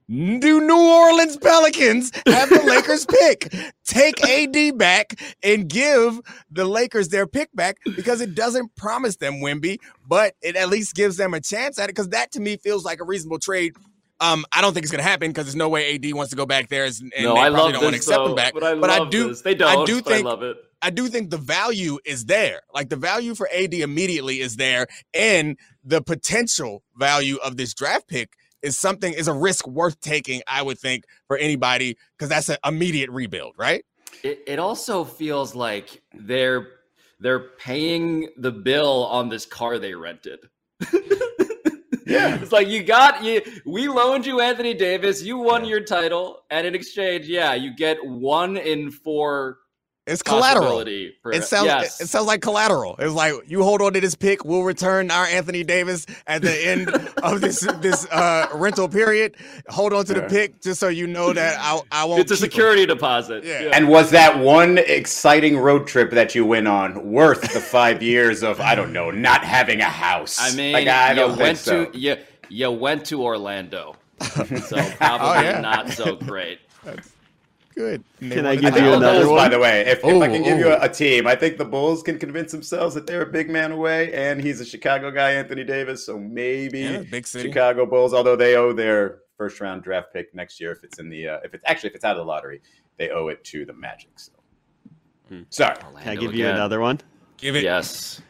Do 0.09 0.39
New 0.39 0.77
Orleans 0.77 1.35
Pelicans 1.35 2.13
have 2.25 2.49
the 2.49 2.63
Lakers 2.65 3.05
pick? 3.19 3.53
Take 3.83 4.25
AD 4.25 4.77
back 4.77 5.19
and 5.43 5.67
give 5.67 6.21
the 6.49 6.63
Lakers 6.63 7.09
their 7.09 7.27
pick 7.27 7.49
back 7.53 7.77
because 7.83 8.21
it 8.21 8.33
doesn't 8.33 8.73
promise 8.77 9.17
them 9.17 9.41
Wemby, 9.41 9.79
but 10.07 10.35
it 10.41 10.55
at 10.55 10.69
least 10.69 10.95
gives 10.95 11.17
them 11.17 11.33
a 11.33 11.41
chance 11.41 11.77
at 11.77 11.85
it 11.85 11.95
because 11.95 12.09
that 12.09 12.31
to 12.31 12.39
me 12.39 12.55
feels 12.55 12.85
like 12.85 13.01
a 13.01 13.03
reasonable 13.03 13.39
trade. 13.39 13.73
Um, 14.19 14.45
I 14.51 14.61
don't 14.61 14.73
think 14.73 14.83
it's 14.83 14.91
going 14.91 15.03
to 15.03 15.09
happen 15.09 15.29
because 15.29 15.45
there's 15.45 15.55
no 15.55 15.69
way 15.69 15.93
AD 15.95 16.13
wants 16.13 16.31
to 16.31 16.35
go 16.35 16.45
back 16.45 16.69
there, 16.69 16.85
and 16.85 16.95
no, 17.19 17.35
they 17.35 17.39
I 17.41 17.49
probably 17.49 17.51
love 17.51 17.73
don't 17.73 17.83
want 17.83 17.93
to 17.93 17.99
this, 17.99 18.07
accept 18.07 18.23
though, 18.23 18.29
him 18.29 18.35
back. 18.35 18.53
But 18.53 18.63
I, 18.63 18.75
but 18.75 18.89
I 18.89 19.09
do, 19.09 19.27
this. 19.29 19.41
They 19.41 19.53
don't. 19.53 19.83
I 19.83 19.85
do 19.85 20.01
but 20.01 20.11
think 20.11 20.25
I 20.25 20.29
love 20.29 20.43
it. 20.43 20.57
I 20.81 20.89
do 20.89 21.07
think 21.07 21.29
the 21.29 21.37
value 21.37 21.99
is 22.05 22.25
there. 22.25 22.61
Like 22.73 22.89
the 22.89 22.95
value 22.95 23.35
for 23.35 23.47
AD 23.55 23.73
immediately 23.73 24.39
is 24.39 24.55
there, 24.55 24.87
and 25.13 25.57
the 25.83 26.01
potential 26.01 26.83
value 26.95 27.37
of 27.37 27.57
this 27.57 27.73
draft 27.73 28.07
pick 28.07 28.33
is 28.61 28.77
something 28.77 29.13
is 29.13 29.27
a 29.27 29.33
risk 29.33 29.67
worth 29.67 29.99
taking. 30.01 30.41
I 30.47 30.61
would 30.61 30.79
think 30.79 31.05
for 31.27 31.37
anybody 31.37 31.97
because 32.17 32.29
that's 32.29 32.49
an 32.49 32.57
immediate 32.65 33.09
rebuild, 33.09 33.53
right? 33.57 33.85
It, 34.23 34.41
it 34.47 34.59
also 34.59 35.03
feels 35.03 35.55
like 35.55 36.01
they're 36.13 36.67
they're 37.19 37.39
paying 37.39 38.29
the 38.37 38.51
bill 38.51 39.05
on 39.05 39.29
this 39.29 39.45
car 39.45 39.79
they 39.79 39.93
rented. 39.93 40.39
Yeah. 42.17 42.41
It's 42.41 42.51
like 42.51 42.67
you 42.67 42.83
got 42.83 43.23
you 43.23 43.41
we 43.65 43.87
loaned 43.87 44.25
you 44.25 44.41
Anthony 44.41 44.73
Davis, 44.73 45.23
you 45.23 45.37
won 45.37 45.65
your 45.65 45.81
title, 45.81 46.43
and 46.49 46.65
in 46.65 46.75
exchange, 46.75 47.27
yeah, 47.27 47.53
you 47.53 47.75
get 47.75 48.03
one 48.05 48.57
in 48.57 48.91
four 48.91 49.59
It's 50.07 50.23
collateral. 50.23 50.83
for- 51.21 51.31
It 51.33 51.43
sounds 51.43 51.65
yes. 51.65 51.99
it 52.01 52.07
sounds 52.07 52.27
like 52.27 52.41
collateral. 52.41 52.95
It's 52.97 53.13
like 53.13 53.33
you 53.45 53.61
hold 53.61 53.81
on 53.81 53.91
to 53.93 53.99
this 53.99 54.15
pick, 54.15 54.45
we'll 54.45 54.63
return 54.63 55.11
our 55.11 55.25
Anthony 55.25 55.63
Davis 55.65 56.05
at 56.27 56.41
the 56.41 56.67
end 56.67 56.89
of 57.23 57.41
this 57.41 57.59
this 57.81 58.07
uh, 58.09 58.47
rental 58.53 58.87
period. 58.87 59.35
Hold 59.67 59.91
on 59.93 60.05
to 60.05 60.13
the 60.13 60.21
pick 60.23 60.61
just 60.61 60.79
so 60.79 60.87
you 60.87 61.07
know 61.07 61.33
that 61.33 61.57
I 61.59 61.81
I 61.91 62.05
won't. 62.05 62.21
it's 62.21 62.31
a 62.31 62.35
keep 62.35 62.43
him. 62.45 62.49
security 62.51 62.85
deposit. 62.85 63.43
Yeah. 63.43 63.71
And 63.73 63.89
was 63.89 64.09
that 64.11 64.39
one 64.39 64.77
exciting 64.77 65.57
road 65.57 65.87
trip 65.87 66.11
that 66.11 66.33
you 66.33 66.45
went 66.45 66.67
on 66.69 67.11
worth 67.11 67.41
the 67.53 67.59
five 67.59 68.01
years 68.01 68.43
of 68.43 68.61
I 68.61 68.75
don't 68.75 68.93
know 68.93 69.11
not 69.11 69.43
having 69.43 69.81
a 69.81 69.85
house? 69.89 70.37
I 70.39 70.55
mean, 70.55 70.71
like, 70.73 70.87
I 70.87 71.09
you 71.11 71.15
don't 71.17 71.37
went 71.37 71.57
think 71.57 71.57
so. 71.57 71.85
to 71.91 71.99
you 71.99 72.15
you 72.49 72.71
went 72.71 73.05
to 73.07 73.21
Orlando, 73.21 73.97
so 74.21 74.45
probably 74.45 74.57
Oh, 75.01 75.41
yeah. 75.41 75.59
not 75.59 75.89
so 75.89 76.15
great. 76.15 76.59
Good. 77.77 78.03
Can 78.19 78.45
I 78.47 78.55
give 78.55 78.65
I 78.65 78.67
you 78.69 78.73
think 78.73 78.85
go 78.85 78.91
the 78.91 78.97
another 78.97 79.19
Bulls, 79.19 79.27
one? 79.27 79.37
by 79.37 79.49
the 79.49 79.59
way, 79.59 79.81
if, 79.81 79.99
if 80.03 80.21
I 80.21 80.27
can 80.27 80.41
give 80.41 80.57
you 80.57 80.69
a, 80.69 80.81
a 80.81 80.89
team, 80.89 81.27
I 81.27 81.35
think 81.35 81.57
the 81.59 81.65
Bulls 81.65 82.01
can 82.01 82.17
convince 82.17 82.51
themselves 82.51 82.95
that 82.95 83.05
they're 83.05 83.21
a 83.21 83.25
big 83.31 83.51
man 83.51 83.71
away, 83.71 84.11
and 84.13 84.41
he's 84.41 84.59
a 84.59 84.65
Chicago 84.65 85.11
guy, 85.11 85.33
Anthony 85.33 85.63
Davis. 85.63 86.03
So 86.03 86.17
maybe 86.17 86.79
Yeah, 86.79 87.03
big 87.03 87.27
city. 87.27 87.47
Chicago 87.49 87.85
Bulls, 87.85 88.15
although 88.15 88.35
they 88.35 88.55
owe 88.55 88.73
their 88.73 89.19
first 89.37 89.61
round 89.61 89.83
draft 89.83 90.11
pick 90.11 90.33
next 90.33 90.59
year 90.59 90.71
if 90.71 90.83
it's 90.83 90.97
in 90.97 91.07
the 91.09 91.27
uh, 91.27 91.37
if 91.43 91.53
it's 91.53 91.63
actually 91.67 91.89
if 91.89 91.95
it's 91.95 92.03
out 92.03 92.13
of 92.13 92.17
the 92.17 92.23
lottery, 92.25 92.61
they 92.97 93.11
owe 93.11 93.27
it 93.27 93.43
to 93.43 93.63
the 93.65 93.73
Magic. 93.73 94.09
So 94.15 94.31
Hmm. 95.29 95.41
sorry. 95.49 95.75
Can 95.75 95.85
I 95.85 95.89
Orlando 95.99 96.21
give 96.21 96.33
you 96.33 96.47
another 96.47 96.79
one? 96.79 96.99
Give 97.37 97.55
it. 97.55 97.63
Yes. 97.63 98.21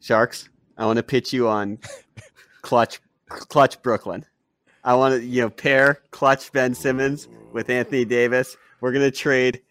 Sharks. 0.00 0.48
I 0.78 0.86
want 0.86 0.98
to 0.98 1.02
pitch 1.02 1.32
you 1.32 1.48
on 1.48 1.78
clutch 2.62 3.00
clutch 3.28 3.82
Brooklyn. 3.82 4.24
I 4.84 4.94
want 4.94 5.14
to 5.14 5.24
you 5.24 5.42
know 5.42 5.50
pair 5.50 6.00
clutch 6.10 6.52
Ben 6.52 6.74
Simmons 6.74 7.28
with 7.52 7.70
Anthony 7.70 8.04
Davis. 8.04 8.56
We're 8.80 8.92
gonna 8.92 9.10
trade 9.10 9.62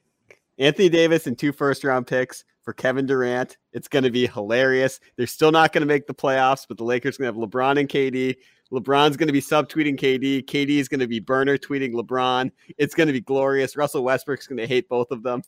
Anthony 0.57 0.89
Davis 0.89 1.27
and 1.27 1.37
two 1.37 1.51
first 1.51 1.83
round 1.83 2.07
picks 2.07 2.43
for 2.63 2.73
Kevin 2.73 3.05
Durant. 3.05 3.57
It's 3.73 3.87
going 3.87 4.03
to 4.03 4.11
be 4.11 4.27
hilarious. 4.27 4.99
They're 5.15 5.27
still 5.27 5.51
not 5.51 5.73
going 5.73 5.81
to 5.81 5.87
make 5.87 6.07
the 6.07 6.13
playoffs, 6.13 6.65
but 6.67 6.77
the 6.77 6.83
Lakers 6.83 7.17
going 7.17 7.33
to 7.33 7.39
have 7.39 7.49
LeBron 7.49 7.79
and 7.79 7.89
KD. 7.89 8.35
LeBron's 8.71 9.17
going 9.17 9.27
to 9.27 9.33
be 9.33 9.41
subtweeting 9.41 9.99
KD. 9.99 10.45
KD 10.45 10.77
is 10.77 10.87
going 10.87 10.99
to 10.99 11.07
be 11.07 11.19
burner 11.19 11.57
tweeting 11.57 11.93
LeBron. 11.93 12.51
It's 12.77 12.95
going 12.95 13.07
to 13.07 13.13
be 13.13 13.21
glorious. 13.21 13.75
Russell 13.75 14.03
Westbrook's 14.03 14.47
going 14.47 14.59
to 14.59 14.67
hate 14.67 14.87
both 14.87 15.11
of 15.11 15.23
them. 15.23 15.41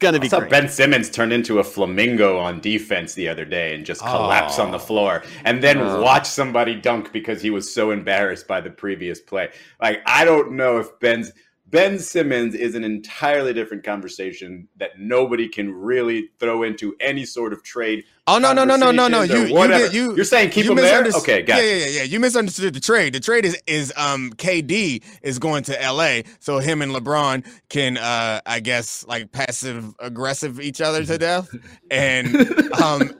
It's 0.00 0.02
going 0.04 0.14
to 0.14 0.20
be 0.20 0.28
great. 0.28 0.48
Ben 0.48 0.68
Simmons 0.68 1.10
turned 1.10 1.32
into 1.32 1.58
a 1.58 1.64
flamingo 1.64 2.38
on 2.38 2.60
defense 2.60 3.14
the 3.14 3.28
other 3.28 3.44
day 3.44 3.74
and 3.74 3.84
just 3.84 4.00
collapse 4.00 4.60
oh. 4.60 4.62
on 4.62 4.70
the 4.70 4.76
oh. 4.76 4.80
floor 4.80 5.24
and 5.44 5.60
then 5.60 5.78
oh. 5.78 6.00
watch 6.00 6.24
somebody 6.24 6.76
dunk 6.76 7.12
because 7.12 7.42
he 7.42 7.50
was 7.50 7.74
so 7.74 7.90
embarrassed 7.90 8.46
by 8.46 8.60
the 8.60 8.70
previous 8.70 9.20
play. 9.20 9.50
Like, 9.82 10.00
I 10.06 10.24
don't 10.24 10.52
know 10.52 10.78
if 10.78 10.96
Ben's– 11.00 11.32
Ben 11.70 11.98
Simmons 11.98 12.54
is 12.54 12.74
an 12.74 12.82
entirely 12.82 13.52
different 13.52 13.84
conversation 13.84 14.68
that 14.78 14.98
nobody 14.98 15.48
can 15.48 15.70
really 15.70 16.30
throw 16.38 16.62
into 16.62 16.94
any 16.98 17.26
sort 17.26 17.52
of 17.52 17.62
trade. 17.62 18.04
Oh 18.26 18.38
no 18.38 18.54
no 18.54 18.64
no 18.64 18.76
no 18.76 18.90
no 18.90 19.08
no 19.08 19.22
you 19.22 19.46
you, 19.46 19.88
you 19.90 20.16
you're 20.16 20.24
saying 20.24 20.50
keep 20.50 20.64
you 20.64 20.72
him 20.72 20.76
there? 20.76 21.06
Okay, 21.06 21.42
got 21.42 21.62
yeah, 21.62 21.68
yeah 21.68 21.76
yeah 21.76 21.86
yeah. 21.86 22.02
You 22.04 22.20
misunderstood 22.20 22.72
the 22.72 22.80
trade. 22.80 23.12
The 23.12 23.20
trade 23.20 23.44
is 23.44 23.60
is 23.66 23.92
um 23.96 24.32
KD 24.36 25.02
is 25.22 25.38
going 25.38 25.62
to 25.64 25.72
LA, 25.72 26.20
so 26.38 26.58
him 26.58 26.80
and 26.80 26.92
LeBron 26.92 27.46
can 27.68 27.98
uh 27.98 28.40
I 28.46 28.60
guess 28.60 29.04
like 29.06 29.30
passive 29.32 29.94
aggressive 29.98 30.60
each 30.60 30.80
other 30.80 31.04
to 31.04 31.18
death, 31.18 31.54
and 31.90 32.34
um 32.82 33.10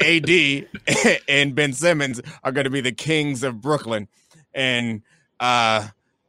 AD 0.00 0.66
and 1.28 1.54
Ben 1.54 1.72
Simmons 1.72 2.20
are 2.44 2.52
going 2.52 2.64
to 2.64 2.70
be 2.70 2.82
the 2.82 2.92
kings 2.92 3.42
of 3.42 3.62
Brooklyn, 3.62 4.08
and 4.52 5.00
uh 5.40 5.88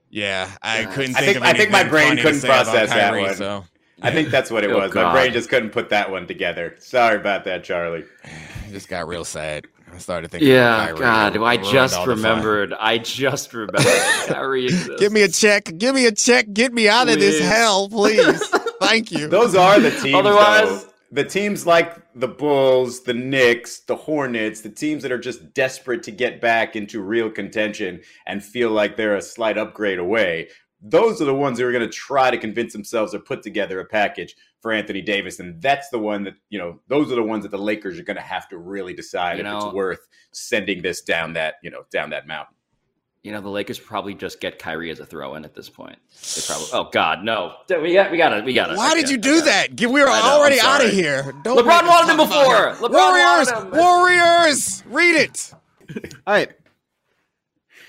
yeah, 0.09 0.51
I 0.61 0.85
couldn't. 0.85 1.15
I 1.15 1.21
think, 1.21 1.41
I 1.41 1.53
think 1.53 1.71
my 1.71 1.83
brain 1.83 2.17
couldn't 2.17 2.41
process 2.41 2.89
Kyrie, 2.89 3.21
that 3.23 3.27
one. 3.29 3.35
So. 3.35 3.65
I 4.01 4.11
think 4.11 4.29
that's 4.29 4.51
what 4.51 4.63
it 4.63 4.71
oh, 4.71 4.79
was. 4.79 4.91
God. 4.91 5.07
My 5.07 5.13
brain 5.13 5.33
just 5.33 5.49
couldn't 5.49 5.71
put 5.71 5.89
that 5.89 6.09
one 6.09 6.27
together. 6.27 6.75
Sorry 6.79 7.15
about 7.15 7.43
that, 7.45 7.63
Charlie. 7.63 8.05
just 8.71 8.89
got 8.89 9.07
real 9.07 9.25
sad. 9.25 9.67
I 9.91 9.99
started 9.99 10.29
thinking. 10.29 10.49
Yeah, 10.49 10.93
God, 10.93 11.37
I 11.37 11.57
just 11.57 12.05
remembered. 12.05 12.73
I 12.73 12.97
just 12.97 13.53
remembered. 13.53 13.83
Kyrie 14.27 14.69
Give 14.99 15.11
me 15.11 15.21
a 15.23 15.29
check. 15.29 15.71
Give 15.77 15.95
me 15.95 16.05
a 16.05 16.11
check. 16.11 16.51
Get 16.53 16.73
me 16.73 16.87
out 16.87 17.07
please. 17.07 17.13
of 17.13 17.19
this 17.19 17.41
hell, 17.41 17.89
please. 17.89 18.47
Thank 18.81 19.11
you. 19.11 19.27
Those 19.27 19.55
are 19.55 19.79
the 19.79 19.91
teams. 19.91 20.13
Otherwise, 20.13 20.83
though 20.83 20.86
the 21.11 21.23
teams 21.23 21.65
like 21.65 22.01
the 22.15 22.27
Bulls, 22.27 23.03
the 23.03 23.13
Knicks, 23.13 23.79
the 23.79 23.95
Hornets, 23.95 24.61
the 24.61 24.69
teams 24.69 25.03
that 25.03 25.11
are 25.11 25.17
just 25.17 25.53
desperate 25.53 26.03
to 26.03 26.11
get 26.11 26.41
back 26.41 26.75
into 26.75 27.01
real 27.01 27.29
contention 27.29 28.01
and 28.25 28.43
feel 28.43 28.71
like 28.71 28.97
they're 28.97 29.15
a 29.15 29.21
slight 29.21 29.57
upgrade 29.57 29.99
away, 29.99 30.49
those 30.81 31.21
are 31.21 31.25
the 31.25 31.33
ones 31.33 31.59
who 31.59 31.65
are 31.65 31.71
going 31.71 31.83
to 31.83 31.91
try 31.91 32.29
to 32.29 32.37
convince 32.37 32.73
themselves 32.73 33.15
or 33.15 33.19
put 33.19 33.41
together 33.41 33.79
a 33.79 33.85
package 33.85 34.35
for 34.61 34.71
Anthony 34.71 35.01
Davis. 35.01 35.39
And 35.39 35.61
that's 35.61 35.89
the 35.89 35.99
one 35.99 36.23
that, 36.25 36.35
you 36.49 36.59
know, 36.59 36.81
those 36.87 37.11
are 37.11 37.15
the 37.15 37.23
ones 37.23 37.43
that 37.43 37.51
the 37.51 37.57
Lakers 37.57 37.99
are 37.99 38.03
going 38.03 38.17
to 38.17 38.21
have 38.21 38.47
to 38.49 38.57
really 38.57 38.93
decide 38.93 39.37
you 39.37 39.45
if 39.45 39.45
know, 39.45 39.57
it's 39.57 39.73
worth 39.73 40.07
sending 40.33 40.81
this 40.81 41.01
down 41.01 41.33
that, 41.33 41.55
you 41.63 41.71
know, 41.71 41.85
down 41.89 42.09
that 42.11 42.27
mountain 42.27 42.56
you 43.27 43.33
know, 43.33 43.41
the 43.41 43.49
Lakers 43.49 43.77
probably 43.77 44.13
just 44.13 44.39
get 44.39 44.57
Kyrie 44.57 44.89
as 44.89 45.01
a 45.01 45.05
throw 45.05 45.35
in 45.35 45.43
at 45.43 45.53
this 45.53 45.67
point. 45.67 45.97
They 46.33 46.41
probably. 46.47 46.67
Oh 46.71 46.89
God, 46.93 47.25
no! 47.25 47.55
We 47.69 47.91
got, 47.91 48.09
we 48.09 48.17
got 48.17 48.31
it. 48.31 48.45
We 48.45 48.53
got 48.53 48.71
it. 48.71 48.77
Why 48.77 48.93
did 48.93 49.09
you 49.09 49.17
do 49.17 49.41
that? 49.41 49.77
We 49.77 49.87
were 49.87 50.07
already 50.07 50.61
out 50.61 50.81
of 50.81 50.91
here. 50.91 51.33
Don't 51.43 51.57
LeBron 51.57 51.85
wanted 51.85 52.11
him 52.11 52.15
before. 52.15 52.89
LeBron 52.89 52.93
Warriors, 52.93 53.51
him. 53.51 53.71
Warriors, 53.71 54.83
read 54.87 55.15
it. 55.15 55.53
All 56.25 56.35
right. 56.35 56.49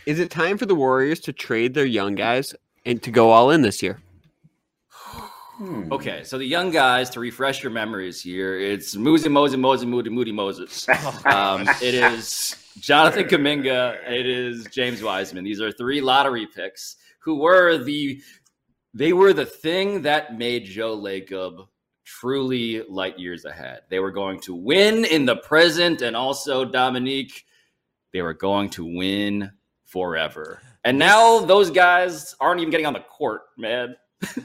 Is 0.06 0.18
it 0.18 0.28
time 0.28 0.58
for 0.58 0.66
the 0.66 0.74
Warriors 0.74 1.20
to 1.20 1.32
trade 1.32 1.74
their 1.74 1.86
young 1.86 2.16
guys 2.16 2.52
and 2.84 3.00
to 3.04 3.12
go 3.12 3.30
all 3.30 3.52
in 3.52 3.62
this 3.62 3.80
year? 3.80 4.00
Hmm. 5.58 5.92
Okay, 5.92 6.22
so 6.22 6.38
the 6.38 6.44
young 6.44 6.70
guys, 6.70 7.10
to 7.10 7.20
refresh 7.20 7.64
your 7.64 7.72
memories 7.72 8.22
here, 8.22 8.56
it's 8.56 8.94
Muzi 8.94 9.28
Moses 9.28 9.58
Moses 9.58 9.86
Moody 9.86 10.08
Moody 10.08 10.30
Moses. 10.30 10.86
Um, 11.26 11.68
it 11.82 11.94
is 11.94 12.54
Jonathan 12.78 13.24
Kuminga, 13.24 14.08
it 14.08 14.24
is 14.24 14.66
James 14.72 15.02
Wiseman. 15.02 15.42
These 15.42 15.60
are 15.60 15.72
three 15.72 16.00
lottery 16.00 16.46
picks 16.46 16.94
who 17.18 17.40
were 17.40 17.76
the 17.76 18.22
they 18.94 19.12
were 19.12 19.32
the 19.32 19.44
thing 19.44 20.02
that 20.02 20.38
made 20.38 20.64
Joe 20.64 20.96
Lacob 20.96 21.66
truly 22.04 22.82
light 22.88 23.18
years 23.18 23.44
ahead. 23.44 23.80
They 23.90 23.98
were 23.98 24.12
going 24.12 24.38
to 24.42 24.54
win 24.54 25.04
in 25.04 25.26
the 25.26 25.36
present 25.36 26.02
and 26.02 26.14
also 26.14 26.64
Domonique, 26.64 27.42
they 28.12 28.22
were 28.22 28.32
going 28.32 28.70
to 28.70 28.84
win 28.84 29.50
forever. 29.84 30.62
And 30.84 30.98
now 31.00 31.40
those 31.40 31.72
guys 31.72 32.36
aren't 32.38 32.60
even 32.60 32.70
getting 32.70 32.86
on 32.86 32.92
the 32.92 33.00
court, 33.00 33.42
man. 33.58 33.96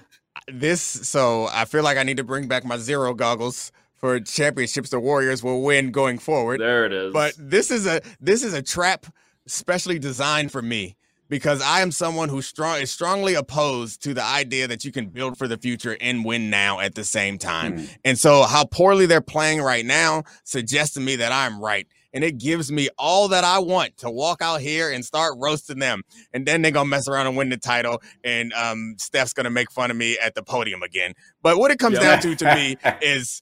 this 0.48 0.82
so 0.82 1.48
I 1.52 1.66
feel 1.66 1.84
like 1.84 1.98
I 1.98 2.04
need 2.04 2.18
to 2.18 2.24
bring 2.24 2.48
back 2.48 2.66
my 2.66 2.78
zero 2.78 3.14
goggles 3.14 3.72
for 3.96 4.20
championships 4.20 4.90
the 4.90 5.00
Warriors 5.00 5.42
will 5.44 5.62
win 5.62 5.92
going 5.92 6.18
forward. 6.18 6.60
There 6.60 6.86
it 6.86 6.92
is. 6.92 7.14
But 7.14 7.34
this 7.38 7.72
is 7.72 7.88
a 7.88 8.02
this 8.20 8.44
is 8.44 8.54
a 8.54 8.62
trap 8.62 9.06
specially 9.46 10.00
designed 10.00 10.52
for 10.52 10.62
me 10.62 10.98
because 11.30 11.62
I 11.62 11.82
am 11.82 11.92
someone 11.92 12.30
who 12.30 12.42
strong 12.42 12.82
is 12.82 12.92
strongly 12.92 13.34
opposed 13.34 14.04
to 14.04 14.14
the 14.14 14.24
idea 14.24 14.68
that 14.68 14.84
you 14.84 14.92
can 14.92 15.08
build 15.08 15.38
for 15.38 15.48
the 15.48 15.58
future 15.58 15.98
and 16.02 16.26
win 16.26 16.50
now 16.50 16.80
at 16.80 16.96
the 16.96 17.04
same 17.04 17.38
time. 17.38 17.80
Hmm. 17.80 17.86
And 18.06 18.20
so 18.20 18.44
how 18.44 18.66
poorly 18.66 19.06
they're 19.06 19.22
playing 19.22 19.62
right 19.62 19.86
now 19.86 20.24
suggests 20.44 20.94
to 20.96 21.00
me 21.00 21.16
that 21.16 21.32
I'm 21.32 21.62
right. 21.62 21.88
And 22.14 22.24
it 22.24 22.38
gives 22.38 22.72
me 22.72 22.90
all 22.98 23.28
that 23.30 23.44
I 23.44 23.60
want 23.60 23.98
to 23.98 24.10
walk 24.10 24.42
out 24.42 24.62
here 24.62 24.92
and 24.92 25.04
start 25.04 25.36
roasting 25.38 25.80
them. 25.80 26.04
And 26.34 26.46
then 26.46 26.62
they're 26.62 26.72
gonna 26.72 26.90
mess 26.90 27.08
around 27.08 27.28
and 27.28 27.36
win 27.36 27.50
the 27.50 27.58
title. 27.58 28.02
And 28.24 28.54
um, 28.54 28.96
Steph's 29.00 29.34
gonna 29.34 29.50
make 29.50 29.72
fun 29.72 29.92
of 29.92 29.98
me 29.98 30.18
at 30.20 30.36
the 30.36 30.44
podium 30.44 30.84
again. 30.84 31.14
But 31.42 31.58
what 31.58 31.72
it 31.72 31.80
comes 31.80 31.96
yeah. 31.96 32.12
down 32.12 32.22
to 32.22 32.36
to 32.36 32.56
me 32.56 32.78
is 33.02 33.42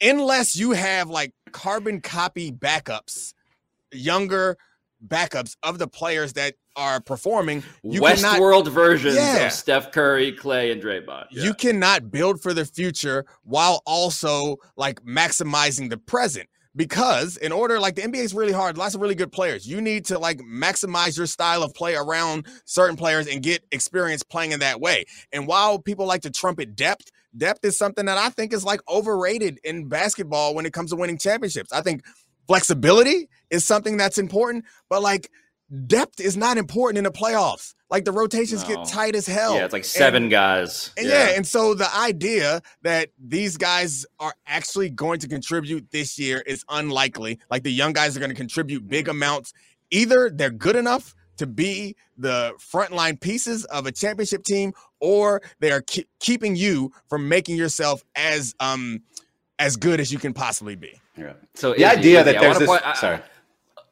unless 0.00 0.56
you 0.56 0.72
have 0.72 1.08
like 1.08 1.32
carbon 1.52 2.00
copy 2.00 2.52
backups, 2.52 3.34
younger 3.92 4.56
backups 5.06 5.56
of 5.62 5.78
the 5.78 5.88
players 5.88 6.34
that 6.34 6.54
are 6.76 7.00
performing. 7.00 7.62
You 7.82 8.02
Westworld 8.02 8.64
cannot, 8.64 8.72
versions 8.72 9.16
yeah. 9.16 9.46
of 9.46 9.52
Steph 9.52 9.92
Curry, 9.92 10.32
Klay, 10.32 10.72
and 10.72 10.82
Draymond. 10.82 11.26
Yeah. 11.30 11.44
You 11.44 11.54
cannot 11.54 12.10
build 12.10 12.40
for 12.40 12.52
the 12.52 12.64
future 12.64 13.24
while 13.44 13.82
also 13.86 14.56
like 14.76 15.02
maximizing 15.02 15.90
the 15.90 15.96
present. 15.96 16.48
Because 16.76 17.38
in 17.38 17.52
order, 17.52 17.80
like 17.80 17.94
the 17.94 18.02
NBA 18.02 18.16
is 18.16 18.34
really 18.34 18.52
hard, 18.52 18.76
lots 18.76 18.94
of 18.94 19.00
really 19.00 19.14
good 19.14 19.32
players. 19.32 19.66
You 19.66 19.80
need 19.80 20.04
to 20.06 20.18
like 20.18 20.40
maximize 20.40 21.16
your 21.16 21.26
style 21.26 21.62
of 21.62 21.72
play 21.74 21.96
around 21.96 22.46
certain 22.66 22.96
players 22.96 23.26
and 23.26 23.42
get 23.42 23.64
experience 23.72 24.22
playing 24.22 24.52
in 24.52 24.60
that 24.60 24.78
way. 24.78 25.06
And 25.32 25.46
while 25.46 25.78
people 25.78 26.06
like 26.06 26.22
to 26.22 26.30
trumpet 26.30 26.76
depth, 26.76 27.10
depth 27.36 27.64
is 27.64 27.78
something 27.78 28.04
that 28.06 28.18
I 28.18 28.28
think 28.28 28.52
is 28.52 28.64
like 28.64 28.80
overrated 28.88 29.58
in 29.64 29.88
basketball 29.88 30.54
when 30.54 30.66
it 30.66 30.74
comes 30.74 30.90
to 30.90 30.96
winning 30.96 31.18
championships. 31.18 31.72
I 31.72 31.80
think 31.80 32.04
flexibility 32.46 33.28
is 33.50 33.64
something 33.64 33.96
that's 33.96 34.18
important, 34.18 34.66
but 34.90 35.00
like 35.00 35.30
depth 35.86 36.20
is 36.20 36.36
not 36.36 36.58
important 36.58 36.98
in 36.98 37.04
the 37.04 37.10
playoffs. 37.10 37.74
Like 37.88 38.04
the 38.04 38.12
rotations 38.12 38.68
no. 38.68 38.76
get 38.76 38.88
tight 38.88 39.14
as 39.14 39.26
hell. 39.26 39.54
Yeah, 39.54 39.64
it's 39.64 39.72
like 39.72 39.84
seven 39.84 40.24
and, 40.24 40.30
guys. 40.30 40.90
And 40.96 41.06
yeah. 41.06 41.28
yeah, 41.28 41.36
and 41.36 41.46
so 41.46 41.74
the 41.74 41.94
idea 41.94 42.60
that 42.82 43.10
these 43.18 43.56
guys 43.56 44.04
are 44.18 44.34
actually 44.46 44.90
going 44.90 45.20
to 45.20 45.28
contribute 45.28 45.90
this 45.92 46.18
year 46.18 46.42
is 46.46 46.64
unlikely. 46.68 47.38
Like 47.50 47.62
the 47.62 47.72
young 47.72 47.92
guys 47.92 48.16
are 48.16 48.20
going 48.20 48.30
to 48.30 48.36
contribute 48.36 48.88
big 48.88 49.08
amounts. 49.08 49.52
Either 49.90 50.30
they're 50.30 50.50
good 50.50 50.74
enough 50.74 51.14
to 51.36 51.46
be 51.46 51.94
the 52.16 52.54
frontline 52.58 53.20
pieces 53.20 53.64
of 53.66 53.86
a 53.86 53.92
championship 53.92 54.42
team, 54.42 54.72
or 55.00 55.42
they 55.60 55.70
are 55.70 55.82
ke- 55.82 56.06
keeping 56.18 56.56
you 56.56 56.92
from 57.08 57.28
making 57.28 57.56
yourself 57.56 58.02
as 58.16 58.54
um 58.58 59.02
as 59.58 59.76
good 59.76 60.00
as 60.00 60.12
you 60.12 60.18
can 60.18 60.32
possibly 60.32 60.76
be. 60.76 61.00
Yeah. 61.16 61.34
So 61.54 61.74
the 61.74 61.84
idea 61.84 62.24
that 62.24 62.40
there's 62.40 62.58
this. 62.58 62.68
Point, 62.68 62.86
I, 62.86 62.94
sorry. 62.94 63.20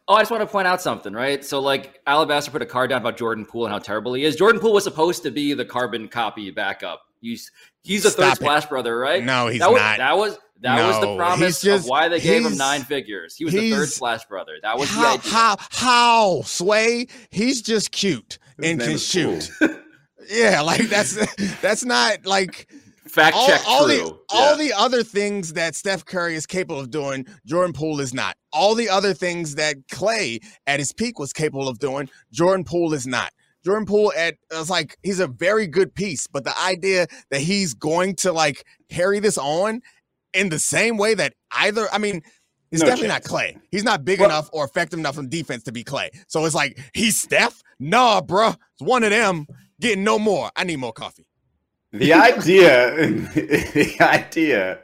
Oh, 0.07 0.15
I 0.15 0.21
just 0.21 0.31
want 0.31 0.43
to 0.43 0.47
point 0.47 0.69
out 0.69 0.83
something, 0.83 1.15
right? 1.15 1.43
So, 1.43 1.61
like, 1.61 2.01
Alabaster 2.07 2.51
put 2.51 2.61
a 2.61 2.67
card 2.67 2.91
down 2.91 3.01
about 3.01 3.17
Jordan 3.17 3.47
Poole 3.47 3.65
and 3.65 3.73
how 3.73 3.79
terrible 3.79 4.13
he 4.13 4.25
is. 4.25 4.37
Jordan 4.37 4.61
Poole 4.61 4.75
was 4.75 4.85
supposed 4.85 5.23
to 5.23 5.31
be 5.31 5.55
the 5.55 5.65
carbon 5.65 6.09
copy 6.09 6.51
backup. 6.51 7.03
He's 7.21 7.51
he's 7.83 8.05
a 8.05 8.11
Stop 8.11 8.25
third 8.25 8.33
it. 8.33 8.37
splash 8.37 8.67
brother, 8.67 8.99
right? 8.99 9.25
No, 9.25 9.47
he's 9.47 9.61
that 9.61 9.73
was, 9.73 9.81
not. 9.81 9.99
That 9.99 10.17
was 10.17 10.39
that 10.61 10.77
no, 10.77 10.89
was 10.89 11.01
the 11.01 11.17
promise 11.17 11.61
just, 11.63 11.85
of 11.85 11.89
why 11.89 12.09
they 12.09 12.21
gave 12.21 12.45
him 12.45 12.57
nine 12.57 12.83
figures. 12.83 13.35
He 13.35 13.45
was 13.45 13.55
the 13.55 13.71
third 13.71 13.89
splash 13.89 14.25
brother. 14.27 14.53
That 14.63 14.79
was 14.79 14.89
how, 14.91 15.17
the 15.17 15.21
idea. 15.21 15.31
How 15.33 15.57
how 15.71 16.43
sway? 16.43 17.07
He's 17.31 17.63
just 17.63 17.91
cute 17.91 18.39
His 18.59 18.71
and 18.71 18.81
can 18.81 18.99
shoot. 18.99 19.51
yeah, 20.31 20.61
like 20.61 20.83
that's 20.83 21.15
that's 21.61 21.85
not 21.85 22.27
like 22.27 22.69
fact 23.15 23.37
check 23.47 23.61
all, 23.67 23.87
true. 23.87 23.97
The, 23.97 24.05
yeah. 24.05 24.41
all 24.41 24.57
the 24.57 24.73
other 24.73 25.03
things 25.03 25.53
that 25.55 25.75
Steph 25.75 26.05
Curry 26.05 26.35
is 26.35 26.47
capable 26.47 26.81
of 26.81 26.91
doing, 26.91 27.27
Jordan 27.47 27.73
Poole 27.73 28.01
is 28.01 28.13
not. 28.13 28.37
All 28.53 28.75
the 28.75 28.89
other 28.89 29.15
things 29.15 29.55
that 29.57 29.77
Klay 29.89 30.41
at 30.67 30.79
his 30.81 30.93
peak 30.93 31.19
was 31.19 31.33
capable 31.33 31.69
of 31.69 31.79
doing, 31.79 32.09
Jordan 32.33 32.65
Poole 32.65 32.93
is 32.95 33.07
not. 33.07 33.31
Jordan 33.65 33.87
Poole 33.87 34.13
at 34.17 34.35
it's 34.51 34.69
like 34.69 34.97
he's 35.03 35.21
a 35.21 35.27
very 35.27 35.67
good 35.67 35.95
piece, 35.95 36.27
but 36.27 36.45
the 36.45 36.59
idea 36.61 37.07
that 37.31 37.41
he's 37.41 37.73
going 37.75 38.15
to 38.17 38.33
like 38.33 38.65
carry 38.91 39.21
this 39.21 39.39
on 39.39 39.81
in 40.35 40.51
the 40.51 40.59
same 40.59 40.97
way 40.99 41.15
that 41.15 41.33
either 41.53 41.87
I 41.93 41.99
mean 41.99 42.23
He's 42.71 42.81
No 42.81 42.87
definitely 42.89 43.11
chance. 43.11 43.31
not 43.31 43.39
Klay. 43.41 43.61
He's 43.71 43.85
not 43.85 44.05
big 44.05 44.19
Well- 44.19 44.31
enough 44.31 44.51
or 44.53 44.65
effective 44.65 44.99
enough 44.99 45.17
on 45.17 45.29
defense 45.29 45.63
to 45.65 45.71
be 45.73 45.85
Klay. 45.85 46.09
So 46.27 46.45
it's 46.45 46.57
like 46.57 46.77
he's 46.93 47.17
Steph. 47.21 47.63
Nah, 47.79 48.21
bruh. 48.21 48.57
It's 48.73 48.83
one 48.83 49.05
of 49.05 49.11
them 49.11 49.47
getting 49.81 50.03
no 50.03 50.19
more. 50.19 50.51
I 50.57 50.65
need 50.65 50.79
more 50.81 50.93
coffee. 50.93 51.25
The 51.95 52.13
idea, 52.13 52.97
the 52.97 53.97
idea 54.01 54.81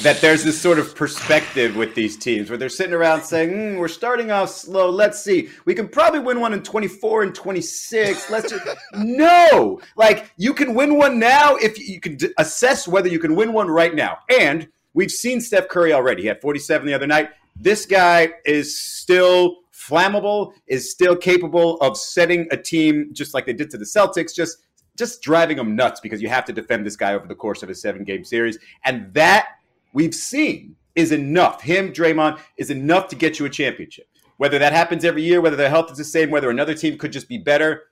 that 0.00 0.18
there's 0.22 0.42
this 0.42 0.58
sort 0.58 0.78
of 0.78 0.96
perspective 0.96 1.76
with 1.76 1.94
these 1.94 2.16
teams 2.16 2.48
where 2.48 2.56
they're 2.56 2.70
sitting 2.70 2.94
around 2.94 3.22
saying, 3.22 3.50
"Hmm, 3.50 3.76
"We're 3.76 3.86
starting 3.88 4.30
off 4.30 4.48
slow. 4.48 4.88
Let's 4.88 5.22
see. 5.22 5.50
We 5.66 5.74
can 5.74 5.88
probably 5.88 6.20
win 6.20 6.40
one 6.40 6.54
in 6.54 6.62
24 6.62 7.24
and 7.24 7.34
26. 7.34 8.30
Let's 8.30 8.48
just 8.48 8.66
no. 8.94 9.82
Like 9.94 10.32
you 10.38 10.54
can 10.54 10.74
win 10.74 10.96
one 10.96 11.18
now 11.18 11.56
if 11.56 11.78
you 11.78 12.00
can 12.00 12.16
d- 12.16 12.32
assess 12.38 12.88
whether 12.88 13.08
you 13.08 13.18
can 13.18 13.36
win 13.36 13.52
one 13.52 13.68
right 13.68 13.94
now. 13.94 14.16
And 14.30 14.68
we've 14.94 15.12
seen 15.12 15.38
Steph 15.38 15.68
Curry 15.68 15.92
already. 15.92 16.22
He 16.22 16.28
had 16.28 16.40
47 16.40 16.86
the 16.86 16.94
other 16.94 17.06
night. 17.06 17.28
This 17.56 17.84
guy 17.84 18.32
is 18.46 18.82
still 18.82 19.56
flammable. 19.70 20.54
Is 20.66 20.90
still 20.90 21.14
capable 21.14 21.76
of 21.82 21.98
setting 21.98 22.48
a 22.50 22.56
team 22.56 23.10
just 23.12 23.34
like 23.34 23.44
they 23.44 23.52
did 23.52 23.68
to 23.72 23.76
the 23.76 23.84
Celtics. 23.84 24.34
Just 24.34 24.56
just 24.96 25.22
driving 25.22 25.56
them 25.56 25.74
nuts 25.74 26.00
because 26.00 26.20
you 26.20 26.28
have 26.28 26.44
to 26.44 26.52
defend 26.52 26.86
this 26.86 26.96
guy 26.96 27.14
over 27.14 27.26
the 27.26 27.34
course 27.34 27.62
of 27.62 27.70
a 27.70 27.74
seven 27.74 28.04
game 28.04 28.24
series. 28.24 28.58
And 28.84 29.12
that 29.14 29.46
we've 29.92 30.14
seen 30.14 30.76
is 30.94 31.12
enough. 31.12 31.62
Him, 31.62 31.92
Draymond, 31.92 32.38
is 32.56 32.70
enough 32.70 33.08
to 33.08 33.16
get 33.16 33.38
you 33.38 33.46
a 33.46 33.50
championship. 33.50 34.06
Whether 34.36 34.58
that 34.58 34.72
happens 34.72 35.04
every 35.04 35.22
year, 35.22 35.40
whether 35.40 35.56
their 35.56 35.70
health 35.70 35.90
is 35.90 35.98
the 35.98 36.04
same, 36.04 36.30
whether 36.30 36.50
another 36.50 36.74
team 36.74 36.98
could 36.98 37.12
just 37.12 37.28
be 37.28 37.38
better, 37.38 37.84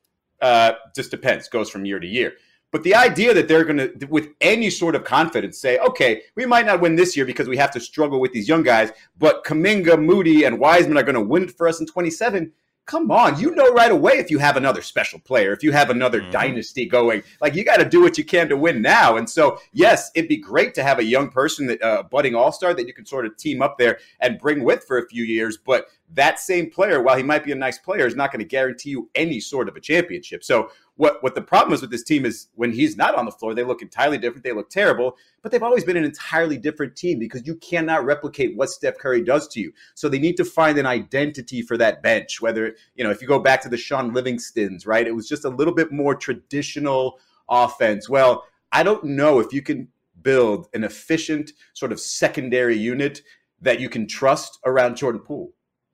uh, 0.42 0.72
just 0.94 1.10
depends. 1.10 1.48
Goes 1.48 1.70
from 1.70 1.84
year 1.84 2.00
to 2.00 2.06
year. 2.06 2.34
But 2.72 2.84
the 2.84 2.94
idea 2.94 3.34
that 3.34 3.48
they're 3.48 3.64
going 3.64 3.78
to, 3.78 4.06
with 4.06 4.28
any 4.40 4.70
sort 4.70 4.94
of 4.94 5.02
confidence, 5.02 5.58
say, 5.58 5.78
okay, 5.78 6.22
we 6.36 6.46
might 6.46 6.66
not 6.66 6.80
win 6.80 6.94
this 6.94 7.16
year 7.16 7.26
because 7.26 7.48
we 7.48 7.56
have 7.56 7.72
to 7.72 7.80
struggle 7.80 8.20
with 8.20 8.32
these 8.32 8.48
young 8.48 8.62
guys, 8.62 8.92
but 9.18 9.44
Kuminga, 9.44 10.00
Moody, 10.00 10.44
and 10.44 10.58
Wiseman 10.58 10.96
are 10.96 11.02
going 11.02 11.16
to 11.16 11.20
win 11.20 11.44
it 11.44 11.56
for 11.56 11.66
us 11.66 11.80
in 11.80 11.86
27 11.86 12.52
come 12.90 13.08
on 13.12 13.38
you 13.38 13.54
know 13.54 13.72
right 13.72 13.92
away 13.92 14.14
if 14.14 14.32
you 14.32 14.38
have 14.38 14.56
another 14.56 14.82
special 14.82 15.20
player 15.20 15.52
if 15.52 15.62
you 15.62 15.70
have 15.70 15.90
another 15.90 16.20
Mhm. 16.20 16.30
dynasty 16.32 16.86
going. 16.86 17.22
Like 17.40 17.54
you 17.54 17.64
got 17.64 17.76
to 17.78 17.84
do 17.84 18.00
what 18.02 18.18
you 18.18 18.24
can 18.24 18.48
to 18.48 18.56
win 18.56 18.82
now. 18.82 19.16
And 19.16 19.30
so 19.30 19.60
yes 19.72 20.10
it'd 20.16 20.28
be 20.28 20.36
great 20.36 20.74
to 20.74 20.82
have 20.82 20.98
a 20.98 21.04
young 21.04 21.30
person 21.30 21.66
that 21.68 21.80
uh, 21.82 22.02
budding 22.02 22.34
all-star 22.34 22.74
that 22.74 22.86
you 22.88 22.92
can 22.92 23.06
sort 23.06 23.26
of 23.26 23.36
team 23.36 23.62
up 23.62 23.78
there 23.78 23.98
and 24.20 24.38
bring 24.40 24.64
with 24.64 24.82
for 24.84 24.98
a 24.98 25.06
few 25.06 25.22
years 25.24 25.56
but 25.56 25.86
that 26.12 26.40
same 26.40 26.68
player 26.68 27.00
while 27.00 27.16
he 27.16 27.22
might 27.22 27.44
be 27.44 27.52
a 27.52 27.54
nice 27.54 27.78
player 27.78 28.06
is 28.06 28.16
not 28.16 28.32
going 28.32 28.40
to 28.40 28.44
guarantee 28.56 28.90
you 28.90 29.08
any 29.14 29.38
sort 29.38 29.68
of 29.68 29.76
a 29.76 29.80
championship. 29.80 30.42
So 30.42 30.70
what 31.00 31.22
what 31.22 31.34
the 31.34 31.40
problem 31.40 31.72
is 31.72 31.80
with 31.80 31.90
this 31.90 32.04
team 32.04 32.26
is 32.26 32.48
when 32.54 32.72
he's 32.72 32.96
not 32.96 33.14
on 33.14 33.24
the 33.24 33.30
floor 33.30 33.54
they 33.54 33.64
look 33.64 33.80
entirely 33.80 34.18
different 34.18 34.44
they 34.44 34.52
look 34.52 34.68
terrible 34.68 35.16
but 35.42 35.50
they've 35.50 35.62
always 35.62 35.84
been 35.84 35.96
an 35.96 36.04
entirely 36.04 36.58
different 36.58 36.94
team 36.96 37.18
because 37.18 37.46
you 37.46 37.54
cannot 37.56 38.04
replicate 38.04 38.56
what 38.56 38.68
Steph 38.68 38.98
Curry 38.98 39.22
does 39.22 39.48
to 39.48 39.60
you. 39.60 39.72
So 39.94 40.08
they 40.08 40.18
need 40.18 40.36
to 40.36 40.44
find 40.44 40.76
an 40.78 40.86
identity 40.86 41.62
for 41.62 41.78
that 41.78 42.02
bench. 42.02 42.40
Whether, 42.40 42.74
you 42.94 43.04
know, 43.04 43.10
if 43.10 43.22
you 43.22 43.28
go 43.28 43.38
back 43.38 43.62
to 43.62 43.68
the 43.68 43.76
Sean 43.76 44.12
Livingstons, 44.12 44.86
right? 44.86 45.06
It 45.06 45.14
was 45.14 45.28
just 45.28 45.44
a 45.44 45.48
little 45.48 45.74
bit 45.74 45.92
more 45.92 46.14
traditional 46.14 47.18
offense. 47.48 48.08
Well, 48.08 48.44
I 48.72 48.82
don't 48.82 49.02
know 49.04 49.40
if 49.40 49.52
you 49.52 49.62
can 49.62 49.88
build 50.22 50.68
an 50.74 50.84
efficient 50.84 51.52
sort 51.72 51.92
of 51.92 52.00
secondary 52.00 52.76
unit 52.76 53.22
that 53.62 53.80
you 53.80 53.88
can 53.88 54.06
trust 54.06 54.58
around 54.66 54.96
Jordan 54.96 55.22
Poole. 55.22 55.52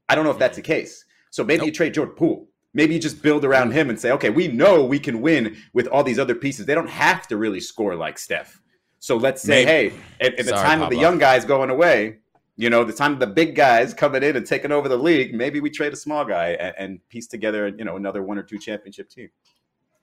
I 0.08 0.14
don't 0.14 0.24
know 0.24 0.30
if 0.30 0.38
that's 0.38 0.56
the 0.56 0.62
mm-hmm. 0.62 0.72
case. 0.72 1.04
So 1.30 1.44
maybe 1.44 1.66
you 1.66 1.72
trade 1.72 1.94
Jordan 1.94 2.14
Poole. 2.16 2.48
Maybe 2.74 2.94
you 2.94 3.00
just 3.00 3.22
build 3.22 3.44
around 3.44 3.72
him 3.72 3.88
and 3.88 3.98
say, 3.98 4.12
okay, 4.12 4.30
we 4.30 4.48
know 4.48 4.84
we 4.84 4.98
can 4.98 5.20
win 5.20 5.56
with 5.72 5.86
all 5.86 6.04
these 6.04 6.18
other 6.18 6.34
pieces. 6.34 6.66
They 6.66 6.74
don't 6.74 6.90
have 6.90 7.26
to 7.28 7.36
really 7.36 7.60
score 7.60 7.94
like 7.96 8.18
Steph. 8.18 8.60
So 8.98 9.16
let's 9.16 9.42
say, 9.42 9.64
Maybe. 9.64 9.94
hey, 9.96 10.02
at, 10.20 10.38
at 10.38 10.44
the 10.44 10.50
Sorry, 10.50 10.62
time 10.62 10.82
of 10.82 10.90
the 10.90 10.96
young 10.96 11.18
guys 11.18 11.44
going 11.44 11.70
away, 11.70 12.18
you 12.56 12.70
know, 12.70 12.84
the 12.84 12.92
time 12.92 13.12
of 13.12 13.20
the 13.20 13.26
big 13.26 13.54
guys 13.54 13.94
coming 13.94 14.22
in 14.22 14.36
and 14.36 14.46
taking 14.46 14.72
over 14.72 14.88
the 14.88 14.96
league, 14.96 15.34
maybe 15.34 15.60
we 15.60 15.70
trade 15.70 15.92
a 15.92 15.96
small 15.96 16.24
guy 16.24 16.50
and, 16.50 16.74
and 16.78 17.08
piece 17.08 17.26
together, 17.26 17.68
you 17.68 17.84
know, 17.84 17.96
another 17.96 18.22
one 18.22 18.38
or 18.38 18.42
two 18.42 18.58
championship 18.58 19.10
team. 19.10 19.28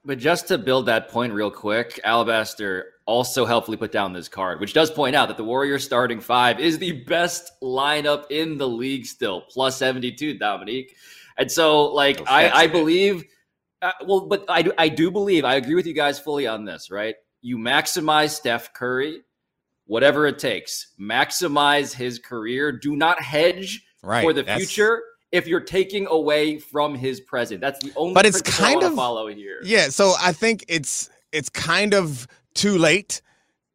But 0.06 0.18
just 0.18 0.48
to 0.48 0.58
build 0.58 0.86
that 0.86 1.08
point 1.08 1.32
real 1.32 1.50
quick, 1.50 1.98
Alabaster 2.04 2.92
also 3.06 3.46
helpfully 3.46 3.78
put 3.78 3.90
down 3.90 4.12
this 4.12 4.28
card, 4.28 4.60
which 4.60 4.74
does 4.74 4.90
point 4.90 5.16
out 5.16 5.28
that 5.28 5.38
the 5.38 5.44
Warriors 5.44 5.82
starting 5.82 6.20
five 6.20 6.60
is 6.60 6.78
the 6.78 7.04
best 7.04 7.52
lineup 7.62 8.30
in 8.30 8.58
the 8.58 8.68
league 8.68 9.06
still, 9.06 9.40
plus 9.42 9.78
72, 9.78 10.38
Domonique. 10.38 10.90
And 11.36 11.50
so, 11.50 11.86
like, 11.92 12.18
No 12.18 12.24
I, 12.28 12.60
I 12.62 12.66
believe, 12.66 13.24
uh, 13.82 13.92
well, 14.06 14.26
but 14.26 14.44
I 14.48 14.62
do, 14.62 14.72
I 14.78 14.88
do 14.88 15.10
believe, 15.10 15.44
I 15.44 15.56
agree 15.56 15.74
with 15.74 15.86
you 15.86 15.92
guys 15.94 16.18
fully 16.18 16.46
on 16.46 16.64
this, 16.64 16.90
right? 16.90 17.16
You 17.42 17.58
maximize 17.58 18.30
Steph 18.30 18.72
Curry, 18.72 19.22
whatever 19.86 20.26
it 20.26 20.38
takes, 20.38 20.92
maximize 21.00 21.92
his 21.92 22.18
career. 22.18 22.72
Do 22.72 22.96
not 22.96 23.20
hedge 23.20 23.82
Right. 24.02 24.22
for 24.22 24.32
the 24.32 24.42
That's- 24.42 24.58
future 24.60 25.02
if 25.32 25.46
you're 25.46 25.60
taking 25.60 26.06
away 26.06 26.58
from 26.58 26.94
his 26.94 27.20
present. 27.20 27.60
That's 27.60 27.82
the 27.82 27.92
only 27.96 28.14
But 28.14 28.26
it's 28.26 28.40
kind 28.42 28.82
of- 28.82 28.94
follow 28.94 29.26
here. 29.28 29.60
Yeah, 29.64 29.88
so 29.88 30.14
I 30.20 30.32
think 30.32 30.64
it's 30.68 31.10
it's 31.32 31.48
kind 31.48 31.94
of 31.94 32.28
too 32.54 32.78
late 32.78 33.20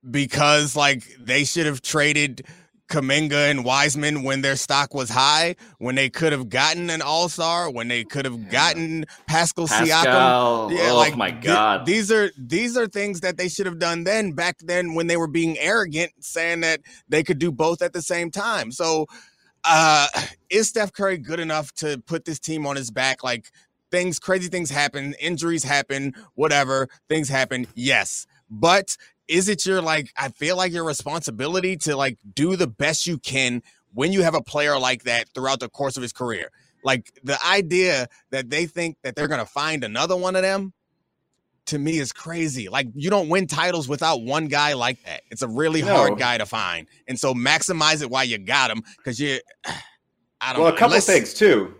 because 0.10 0.76
like 0.76 1.04
they 1.20 1.44
should 1.44 1.66
have 1.66 1.82
traded 1.82 2.46
Kuminga 2.90 3.50
and 3.50 3.64
Wiseman 3.64 4.24
when 4.24 4.42
their 4.42 4.56
stock 4.56 4.94
was 4.94 5.10
high, 5.10 5.56
when 5.78 5.96
they 5.96 6.10
could 6.10 6.32
have 6.32 6.50
gotten 6.50 6.90
an 6.90 7.02
All 7.02 7.30
Star, 7.30 7.70
when 7.70 7.88
they 7.88 8.04
could 8.04 8.26
have 8.26 8.50
gotten 8.50 9.06
Pascal, 9.28 9.68
Siakam. 9.68 9.88
Pascal. 9.88 10.72
Yeah, 10.72 10.92
oh 10.92 10.98
like 10.98 11.16
my 11.16 11.32
god. 11.32 11.86
these 11.86 12.12
are 12.12 12.32
these 12.38 12.76
are 12.76 12.88
things 12.88 13.22
that 13.22 13.38
they 13.38 13.48
should 13.48 13.66
have 13.66 13.80
done 13.80 14.04
then 14.04 14.32
back 14.34 14.58
then 14.60 14.96
when 14.96 15.08
they 15.08 15.18
were 15.18 15.28
being 15.28 15.58
arrogant, 15.60 16.12
saying 16.20 16.62
that 16.62 16.82
they 17.08 17.24
could 17.24 17.40
do 17.40 17.52
both 17.52 17.82
at 17.82 17.94
the 17.94 18.02
same 18.02 18.32
time. 18.32 18.72
So 18.72 19.06
uh 19.64 20.08
is 20.50 20.68
Steph 20.70 20.92
Curry 20.92 21.18
good 21.18 21.40
enough 21.40 21.72
to 21.76 22.02
put 22.06 22.26
this 22.26 22.40
team 22.40 22.66
on 22.66 22.76
his 22.76 22.92
back? 22.92 23.24
Like 23.24 23.52
things, 23.92 24.20
crazy 24.20 24.50
things 24.50 24.70
happen, 24.70 25.14
injuries 25.20 25.64
happen, 25.64 26.14
whatever, 26.36 26.88
things 27.08 27.30
happen. 27.30 27.68
Yes. 27.76 28.26
But 28.50 28.98
is 29.30 29.48
it 29.48 29.66
your 29.66 29.82
like 29.82 30.12
I 30.18 30.30
feel 30.30 30.58
like 30.58 30.74
your 30.74 30.84
responsibility 30.84 31.78
to 31.78 31.96
like 31.96 32.18
do 32.36 32.56
the 32.58 32.68
best 32.68 33.08
you 33.08 33.18
can 33.20 33.62
when 33.94 34.12
you 34.12 34.24
have 34.24 34.36
a 34.36 34.42
player 34.42 34.78
like 34.78 35.04
that 35.04 35.30
throughout 35.34 35.60
the 35.62 35.70
course 35.70 35.96
of 35.96 36.02
his 36.04 36.12
career? 36.12 36.50
Like 36.84 37.12
the 37.24 37.38
idea 37.46 38.08
that 38.32 38.50
they 38.50 38.66
think 38.66 38.98
that 39.04 39.16
they're 39.16 39.28
gonna 39.28 39.46
find 39.46 39.84
another 39.84 40.16
one 40.18 40.36
of 40.36 40.42
them 40.42 40.74
to 41.68 41.78
me 41.78 42.00
is 42.00 42.12
crazy. 42.12 42.68
Like 42.68 42.88
you 42.96 43.10
don't 43.12 43.30
win 43.30 43.46
titles 43.46 43.88
without 43.88 44.22
one 44.24 44.48
guy 44.48 44.74
like 44.74 45.04
that. 45.06 45.22
It's 45.30 45.44
a 45.44 45.48
really 45.48 45.84
No. 45.84 45.96
hard 45.96 46.18
guy 46.18 46.38
to 46.40 46.46
find. 46.48 46.88
And 47.08 47.20
so 47.20 47.34
maximize 47.36 48.02
it 48.02 48.10
while 48.10 48.26
you 48.26 48.40
got 48.40 48.72
him 48.72 48.82
because 48.98 49.20
you 49.20 49.40
I 50.42 50.54
don't 50.54 50.62
Well, 50.64 50.70
know. 50.72 50.76
a 50.76 50.80
couple 50.80 50.94
Unless- 50.94 51.06
things 51.06 51.34
too. 51.34 51.76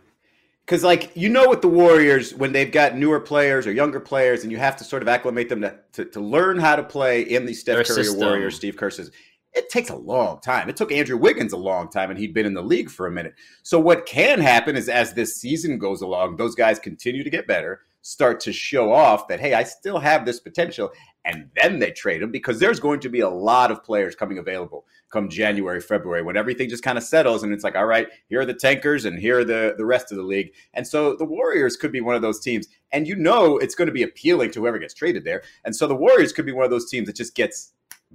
Because, 0.70 0.84
like, 0.84 1.10
you 1.16 1.30
know, 1.30 1.50
with 1.50 1.64
the 1.64 1.68
Warriors, 1.68 2.36
when 2.36 2.52
they've 2.52 2.72
got 2.72 2.96
newer 2.96 3.20
players 3.20 3.66
or 3.66 3.72
younger 3.72 4.00
players, 4.00 4.44
and 4.44 4.52
you 4.52 4.60
have 4.60 4.76
to 4.76 4.84
sort 4.84 5.02
of 5.02 5.08
acclimate 5.08 5.50
them 5.50 5.62
to, 5.62 5.76
to, 5.94 6.06
to 6.06 6.20
learn 6.20 6.60
how 6.60 6.76
to 6.76 6.84
play 6.84 7.24
in 7.24 7.48
the 7.48 7.56
Steph 7.56 7.78
Their 7.78 7.84
Curry 7.84 8.04
system. 8.04 8.20
Warriors, 8.20 8.56
Steve 8.56 8.78
Kerr 8.78 8.92
says, 8.92 9.10
it 9.54 9.68
takes 9.72 9.90
a 9.90 9.96
long 9.96 10.40
time. 10.42 10.70
It 10.70 10.78
took 10.78 10.92
Andrew 10.92 11.18
Wiggins 11.18 11.54
a 11.54 11.58
long 11.58 11.90
time, 11.90 12.12
and 12.12 12.20
he'd 12.20 12.36
been 12.36 12.46
in 12.46 12.54
the 12.54 12.62
league 12.62 12.92
for 12.92 13.08
a 13.08 13.12
minute. 13.12 13.34
So, 13.64 13.80
what 13.80 14.06
can 14.06 14.40
happen 14.40 14.76
is 14.76 14.90
as 14.90 15.12
this 15.16 15.38
season 15.38 15.80
goes 15.80 16.04
along, 16.04 16.36
those 16.36 16.54
guys 16.54 16.78
continue 16.78 17.24
to 17.24 17.32
get 17.32 17.48
better, 17.48 17.82
start 18.04 18.40
to 18.42 18.54
show 18.54 18.94
off 18.94 19.28
that, 19.28 19.40
hey, 19.40 19.56
I 19.56 19.64
still 19.64 19.98
have 19.98 20.24
this 20.24 20.40
potential. 20.40 20.92
And 21.26 21.50
then 21.62 21.80
they 21.80 21.92
trade 21.92 22.22
him 22.22 22.32
because 22.32 22.60
there's 22.60 22.80
going 22.80 23.02
to 23.02 23.10
be 23.10 23.20
a 23.20 23.30
lot 23.30 23.72
of 23.72 23.84
players 23.84 24.16
coming 24.16 24.38
available 24.38 24.86
come 25.12 25.28
January, 25.30 25.82
February, 25.82 26.22
when 26.22 26.38
everything 26.38 26.70
just 26.70 26.84
kind 26.84 26.98
of 26.98 27.04
settles 27.04 27.44
and 27.44 27.52
it's 27.52 27.64
like, 27.64 27.76
all 27.76 27.86
right, 27.86 28.08
here 28.28 28.42
are 28.42 28.46
the 28.46 28.54
tankers 28.54 29.06
and 29.06 29.18
here 29.20 29.40
are 29.40 29.44
the, 29.44 29.74
the 29.78 29.86
rest 29.86 30.12
of 30.12 30.18
the 30.18 30.24
league. 30.24 30.54
And 30.74 30.88
so 30.88 31.16
the 31.16 31.26
Warriors 31.26 31.76
could 31.76 31.92
be 31.92 32.02
one 32.02 32.16
of 32.16 32.22
those 32.22 32.40
teams. 32.40 32.68
And 32.92 33.08
you 33.08 33.16
know 33.16 33.58
it's 33.58 33.76
going 33.76 33.88
to 33.88 33.92
be 33.92 34.04
appealing 34.04 34.52
to 34.52 34.62
whoever 34.62 34.80
gets 34.80 34.94
traded 34.94 35.24
there. 35.24 35.44
And 35.66 35.76
so 35.76 35.88
the 35.88 35.96
Warriors 35.96 36.32
could 36.32 36.46
be 36.46 36.52
one 36.52 36.66
of 36.66 36.72
those 36.72 36.90
teams 36.90 37.08
that 37.08 37.16
just 37.16 37.36
gets 37.36 37.74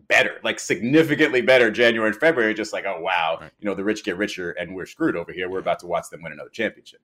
better, 0.08 0.40
like 0.42 0.58
significantly 0.58 1.40
better 1.40 1.70
January 1.70 2.10
and 2.10 2.18
February, 2.18 2.54
just 2.54 2.72
like, 2.72 2.84
oh 2.86 3.00
wow, 3.00 3.38
Right. 3.40 3.50
you 3.60 3.66
know, 3.68 3.74
the 3.74 3.84
rich 3.84 4.04
get 4.04 4.16
richer 4.16 4.52
and 4.52 4.74
we're 4.74 4.86
screwed 4.86 5.16
over 5.16 5.32
here. 5.32 5.48
We're 5.48 5.60
about 5.60 5.80
to 5.80 5.86
watch 5.86 6.10
them 6.10 6.22
win 6.22 6.32
another 6.32 6.50
championship. 6.50 7.00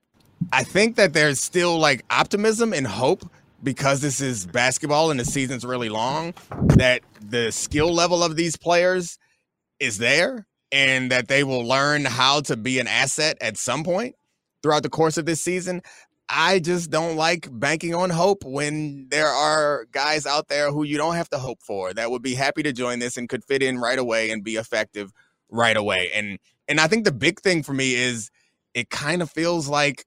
I 0.51 0.63
think 0.63 0.95
that 0.95 1.13
there's 1.13 1.39
still 1.39 1.77
like 1.77 2.03
optimism 2.09 2.73
and 2.73 2.87
hope 2.87 3.29
because 3.63 4.01
this 4.01 4.21
is 4.21 4.45
basketball 4.45 5.11
and 5.11 5.19
the 5.19 5.25
season's 5.25 5.65
really 5.65 5.89
long 5.89 6.33
that 6.75 7.01
the 7.21 7.51
skill 7.51 7.93
level 7.93 8.23
of 8.23 8.35
these 8.35 8.57
players 8.57 9.17
is 9.79 9.97
there 9.97 10.47
and 10.71 11.11
that 11.11 11.27
they 11.27 11.43
will 11.43 11.65
learn 11.65 12.05
how 12.05 12.41
to 12.41 12.55
be 12.55 12.79
an 12.79 12.87
asset 12.87 13.37
at 13.41 13.57
some 13.57 13.83
point 13.83 14.15
throughout 14.63 14.83
the 14.83 14.89
course 14.89 15.17
of 15.17 15.25
this 15.25 15.41
season. 15.41 15.81
I 16.29 16.59
just 16.59 16.89
don't 16.89 17.17
like 17.17 17.49
banking 17.51 17.93
on 17.93 18.09
hope 18.09 18.43
when 18.45 19.07
there 19.09 19.27
are 19.27 19.85
guys 19.91 20.25
out 20.25 20.47
there 20.47 20.71
who 20.71 20.83
you 20.83 20.97
don't 20.97 21.15
have 21.15 21.29
to 21.31 21.37
hope 21.37 21.59
for 21.61 21.93
that 21.93 22.09
would 22.09 22.21
be 22.21 22.35
happy 22.35 22.63
to 22.63 22.71
join 22.71 22.99
this 22.99 23.17
and 23.17 23.27
could 23.27 23.43
fit 23.43 23.61
in 23.61 23.79
right 23.79 23.99
away 23.99 24.31
and 24.31 24.43
be 24.43 24.55
effective 24.55 25.11
right 25.49 25.75
away. 25.75 26.09
And 26.15 26.39
and 26.69 26.79
I 26.79 26.87
think 26.87 27.03
the 27.03 27.11
big 27.11 27.41
thing 27.41 27.63
for 27.63 27.73
me 27.73 27.95
is 27.95 28.31
it 28.73 28.89
kind 28.89 29.21
of 29.21 29.29
feels 29.29 29.67
like 29.67 30.05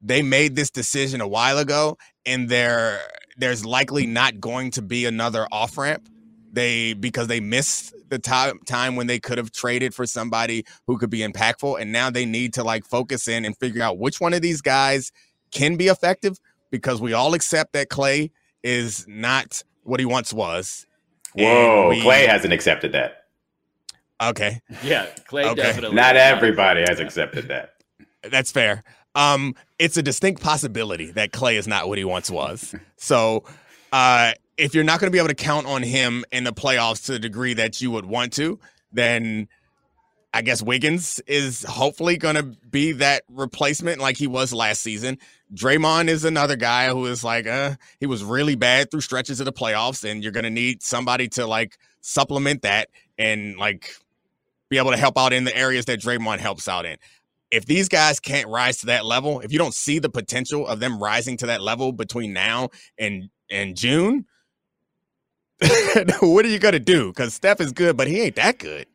they 0.00 0.22
made 0.22 0.56
this 0.56 0.70
decision 0.70 1.20
a 1.20 1.28
while 1.28 1.58
ago 1.58 1.96
and 2.24 2.48
there 2.48 3.00
there's 3.36 3.64
likely 3.64 4.06
not 4.06 4.40
going 4.40 4.70
to 4.72 4.82
be 4.82 5.04
another 5.04 5.46
off 5.52 5.76
ramp 5.76 6.08
They 6.52 6.94
because 6.94 7.28
they 7.28 7.40
missed 7.40 7.94
the 8.08 8.18
time 8.18 8.58
time 8.66 8.96
when 8.96 9.06
they 9.06 9.18
could 9.18 9.38
have 9.38 9.52
traded 9.52 9.94
for 9.94 10.06
somebody 10.06 10.64
who 10.86 10.96
could 10.98 11.10
be 11.10 11.18
impactful, 11.18 11.80
and 11.80 11.92
now 11.92 12.10
they 12.10 12.24
need 12.24 12.54
to 12.54 12.64
like 12.64 12.84
focus 12.84 13.28
in 13.28 13.44
and 13.44 13.56
figure 13.56 13.82
out 13.82 13.98
which 13.98 14.20
one 14.20 14.32
of 14.32 14.42
these 14.42 14.62
guys 14.62 15.12
can 15.50 15.76
be 15.76 15.88
effective. 15.88 16.38
Because 16.70 17.00
we 17.00 17.12
all 17.12 17.34
accept 17.34 17.74
that 17.74 17.88
Klay 17.90 18.30
is 18.62 19.06
not 19.06 19.62
what 19.84 20.00
he 20.00 20.06
once 20.06 20.32
was. 20.32 20.86
Whoa, 21.34 21.90
we, 21.90 22.00
Klay 22.00 22.26
hasn't 22.26 22.52
accepted 22.52 22.92
that. 22.92 23.24
Okay. 24.20 24.60
Yeah, 24.82 25.06
Klay 25.28 25.44
okay. 25.44 25.54
definitely. 25.54 25.96
Not 25.96 26.16
everybody 26.16 26.84
has 26.88 27.00
accepted 27.00 27.48
that. 27.48 27.74
That's 28.22 28.50
fair. 28.50 28.82
Um, 29.16 29.54
it's 29.78 29.96
a 29.96 30.02
distinct 30.02 30.42
possibility 30.42 31.10
that 31.12 31.32
Klay 31.32 31.54
is 31.54 31.66
not 31.66 31.88
what 31.88 31.98
he 31.98 32.04
once 32.04 32.30
was. 32.30 32.74
So, 32.96 33.44
uh, 33.92 34.32
if 34.56 34.74
you're 34.74 34.84
not 34.84 35.00
going 35.00 35.08
to 35.08 35.12
be 35.12 35.18
able 35.18 35.28
to 35.28 35.34
count 35.34 35.66
on 35.66 35.82
him 35.82 36.24
in 36.30 36.44
the 36.44 36.52
playoffs 36.52 37.06
to 37.06 37.12
the 37.12 37.18
degree 37.18 37.54
that 37.54 37.80
you 37.80 37.90
would 37.90 38.06
want 38.06 38.32
to, 38.34 38.58
then 38.92 39.48
I 40.32 40.42
guess 40.42 40.62
Wiggins 40.62 41.20
is 41.26 41.64
hopefully 41.64 42.18
going 42.18 42.36
to 42.36 42.42
be 42.42 42.92
that 42.92 43.22
replacement 43.28 44.00
like 44.00 44.18
he 44.18 44.26
was 44.26 44.52
last 44.52 44.82
season. 44.82 45.18
Draymond 45.54 46.08
is 46.08 46.24
another 46.24 46.56
guy 46.56 46.88
who 46.88 47.06
is 47.06 47.24
like, 47.24 47.46
uh, 47.46 47.76
he 48.00 48.06
was 48.06 48.22
really 48.22 48.54
bad 48.54 48.90
through 48.90 49.00
stretches 49.00 49.40
of 49.40 49.46
the 49.46 49.52
playoffs, 49.52 50.08
and 50.08 50.22
you're 50.22 50.32
going 50.32 50.44
to 50.44 50.50
need 50.50 50.82
somebody 50.82 51.28
to 51.30 51.46
like 51.46 51.78
supplement 52.00 52.62
that 52.62 52.88
and 53.16 53.56
like 53.56 53.90
be 54.68 54.78
able 54.78 54.90
to 54.90 54.96
help 54.96 55.16
out 55.16 55.32
in 55.32 55.44
the 55.44 55.56
areas 55.56 55.84
that 55.86 56.00
Draymond 56.00 56.38
helps 56.38 56.68
out 56.68 56.84
in. 56.84 56.96
If 57.50 57.66
these 57.66 57.88
guys 57.88 58.18
can't 58.18 58.48
rise 58.48 58.78
to 58.78 58.86
that 58.86 59.04
level, 59.04 59.40
if 59.40 59.52
you 59.52 59.58
don't 59.58 59.74
see 59.74 59.98
the 59.98 60.08
potential 60.08 60.66
of 60.66 60.80
them 60.80 61.00
rising 61.02 61.36
to 61.38 61.46
that 61.46 61.62
level 61.62 61.92
between 61.92 62.32
now 62.32 62.70
and 62.98 63.30
and 63.50 63.76
June, 63.76 64.26
what 66.20 66.44
are 66.44 66.48
you 66.48 66.58
gonna 66.58 66.78
do? 66.78 67.08
Because 67.08 67.34
Steph 67.34 67.60
is 67.60 67.72
good, 67.72 67.96
but 67.96 68.08
he 68.08 68.20
ain't 68.20 68.36
that 68.36 68.58
good. 68.58 68.86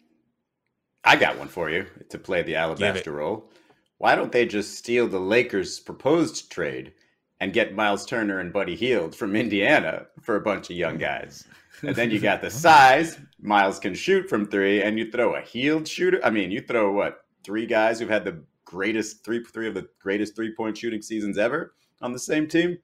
I 1.03 1.15
got 1.15 1.37
one 1.37 1.47
for 1.47 1.69
you 1.69 1.87
to 2.09 2.17
play 2.19 2.43
the 2.43 2.55
alabaster 2.55 3.11
role. 3.11 3.49
Why 3.97 4.15
don't 4.15 4.31
they 4.31 4.45
just 4.45 4.77
steal 4.77 5.07
the 5.07 5.19
Lakers' 5.19 5.79
proposed 5.79 6.51
trade 6.51 6.93
and 7.39 7.53
get 7.53 7.75
Miles 7.75 8.05
Turner 8.05 8.39
and 8.39 8.53
Buddy 8.53 8.75
Hield 8.75 9.15
from 9.15 9.35
Indiana 9.35 10.07
for 10.21 10.35
a 10.35 10.41
bunch 10.41 10.69
of 10.69 10.75
young 10.75 10.97
guys? 10.97 11.45
And 11.81 11.95
then 11.95 12.11
you 12.11 12.19
got 12.19 12.41
the 12.41 12.51
size. 12.51 13.17
Miles 13.41 13.79
can 13.79 13.95
shoot 13.95 14.29
from 14.29 14.45
three, 14.45 14.81
and 14.83 14.99
you 14.99 15.09
throw 15.09 15.35
a 15.35 15.41
Hield 15.41 15.87
shooter. 15.87 16.23
I 16.23 16.29
mean, 16.29 16.51
you 16.51 16.61
throw 16.61 16.91
what 16.91 17.20
three 17.43 17.65
guys 17.65 17.99
who've 17.99 18.09
had 18.09 18.25
the 18.25 18.43
greatest 18.65 19.23
three 19.23 19.43
three 19.43 19.67
of 19.67 19.73
the 19.73 19.87
greatest 19.99 20.35
three 20.35 20.53
point 20.55 20.77
shooting 20.77 21.01
seasons 21.01 21.37
ever 21.37 21.73
on 22.01 22.13
the 22.13 22.19
same 22.19 22.47
team. 22.47 22.77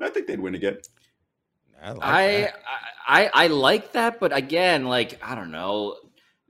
I 0.00 0.08
think 0.08 0.26
they'd 0.26 0.40
win 0.40 0.54
again. 0.54 0.78
I 1.82 1.92
like 1.92 2.02
I, 2.02 2.52
I, 3.06 3.30
I 3.34 3.46
like 3.48 3.92
that, 3.92 4.18
but 4.18 4.36
again, 4.36 4.86
like 4.86 5.18
I 5.22 5.34
don't 5.34 5.50
know 5.50 5.96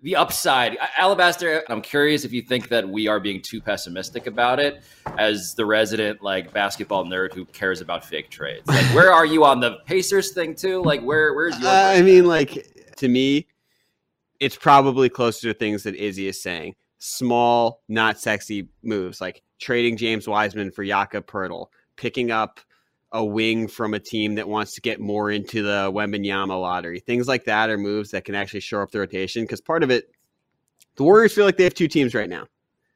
the 0.02 0.16
upside. 0.16 0.78
Alabaster. 0.96 1.64
I'm 1.68 1.82
curious 1.82 2.24
if 2.24 2.32
you 2.32 2.42
think 2.42 2.68
that 2.68 2.88
we 2.88 3.08
are 3.08 3.20
being 3.20 3.42
too 3.42 3.60
pessimistic 3.60 4.26
about 4.26 4.60
it, 4.60 4.82
as 5.18 5.54
the 5.56 5.66
resident 5.66 6.22
like 6.22 6.52
basketball 6.52 7.04
nerd 7.04 7.34
who 7.34 7.44
cares 7.46 7.80
about 7.80 8.04
fake 8.04 8.30
trades. 8.30 8.66
Like, 8.66 8.94
where 8.94 9.12
are 9.12 9.26
you 9.26 9.44
on 9.44 9.60
the 9.60 9.78
Pacers 9.86 10.32
thing 10.32 10.54
too? 10.54 10.82
Like, 10.82 11.02
where 11.02 11.34
where's 11.34 11.58
your? 11.58 11.68
Uh, 11.68 11.92
I 11.92 12.02
mean, 12.02 12.26
like 12.26 12.94
to 12.96 13.08
me, 13.08 13.46
it's 14.40 14.56
probably 14.56 15.08
closer 15.08 15.52
to 15.52 15.58
things 15.58 15.82
that 15.82 15.94
Izzy 15.96 16.28
is 16.28 16.40
saying. 16.40 16.74
Small, 16.98 17.82
not 17.88 18.18
sexy 18.18 18.68
moves 18.82 19.20
like 19.20 19.42
trading 19.60 19.96
James 19.96 20.26
Wiseman 20.26 20.70
for 20.70 20.84
Jakob 20.84 21.26
Poeltl, 21.26 21.66
picking 21.96 22.30
up 22.30 22.60
a 23.12 23.24
wing 23.24 23.68
from 23.68 23.94
a 23.94 23.98
team 23.98 24.34
that 24.34 24.48
wants 24.48 24.74
to 24.74 24.80
get 24.80 25.00
more 25.00 25.30
into 25.30 25.62
the 25.62 25.90
Wembanyama 25.92 26.60
lottery. 26.60 27.00
Things 27.00 27.26
like 27.26 27.44
that 27.44 27.70
are 27.70 27.78
moves 27.78 28.10
that 28.10 28.24
can 28.24 28.34
actually 28.34 28.60
shore 28.60 28.82
up 28.82 28.90
the 28.90 28.98
rotation 28.98 29.42
because 29.44 29.60
part 29.60 29.82
of 29.82 29.90
it, 29.90 30.10
the 30.96 31.04
Warriors 31.04 31.32
feel 31.32 31.44
like 31.44 31.56
they 31.56 31.64
have 31.64 31.74
two 31.74 31.88
teams 31.88 32.14
right 32.14 32.28
now. 32.28 32.46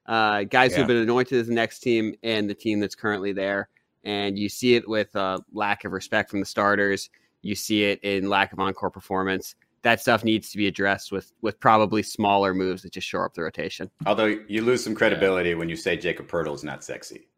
Uh, 0.05 0.43
guys 0.43 0.73
yeah. 0.73 0.79
who've 0.79 0.87
been 0.87 0.97
anointed 0.97 1.39
as 1.39 1.47
the 1.47 1.55
next 1.55 1.81
team 1.81 2.15
and 2.23 2.51
the 2.51 2.55
team 2.55 2.81
that's 2.81 2.95
currently 2.95 3.33
there. 3.33 3.69
And 4.05 4.39
you 4.39 4.49
see 4.49 4.75
it 4.75 4.89
with 4.89 5.15
uh, 5.15 5.39
lack 5.53 5.85
of 5.85 5.93
respect 5.93 6.31
from 6.31 6.41
the 6.41 6.47
starters. 6.47 7.09
You 7.41 7.55
see 7.55 7.85
it 7.85 8.01
in 8.03 8.29
lack 8.29 8.53
of 8.53 8.59
encore 8.59 8.91
performance. 8.91 9.55
That 9.83 10.01
stuff 10.01 10.25
needs 10.25 10.51
to 10.51 10.59
be 10.59 10.67
addressed 10.67 11.11
with 11.13 11.33
with 11.43 11.59
probably 11.59 12.03
smaller 12.03 12.55
moves 12.55 12.83
that 12.83 12.93
just 12.93 13.07
shore 13.07 13.25
up 13.25 13.35
the 13.35 13.43
rotation. 13.43 13.91
Although 14.07 14.37
you 14.49 14.63
lose 14.63 14.83
some 14.85 14.95
credibility 14.95 15.51
yeah. 15.51 15.57
when 15.57 15.69
you 15.69 15.77
say 15.77 15.97
Jakob 15.97 16.29
Poeltl 16.29 16.55
is 16.55 16.65
not 16.65 16.85
sexy. 16.85 17.29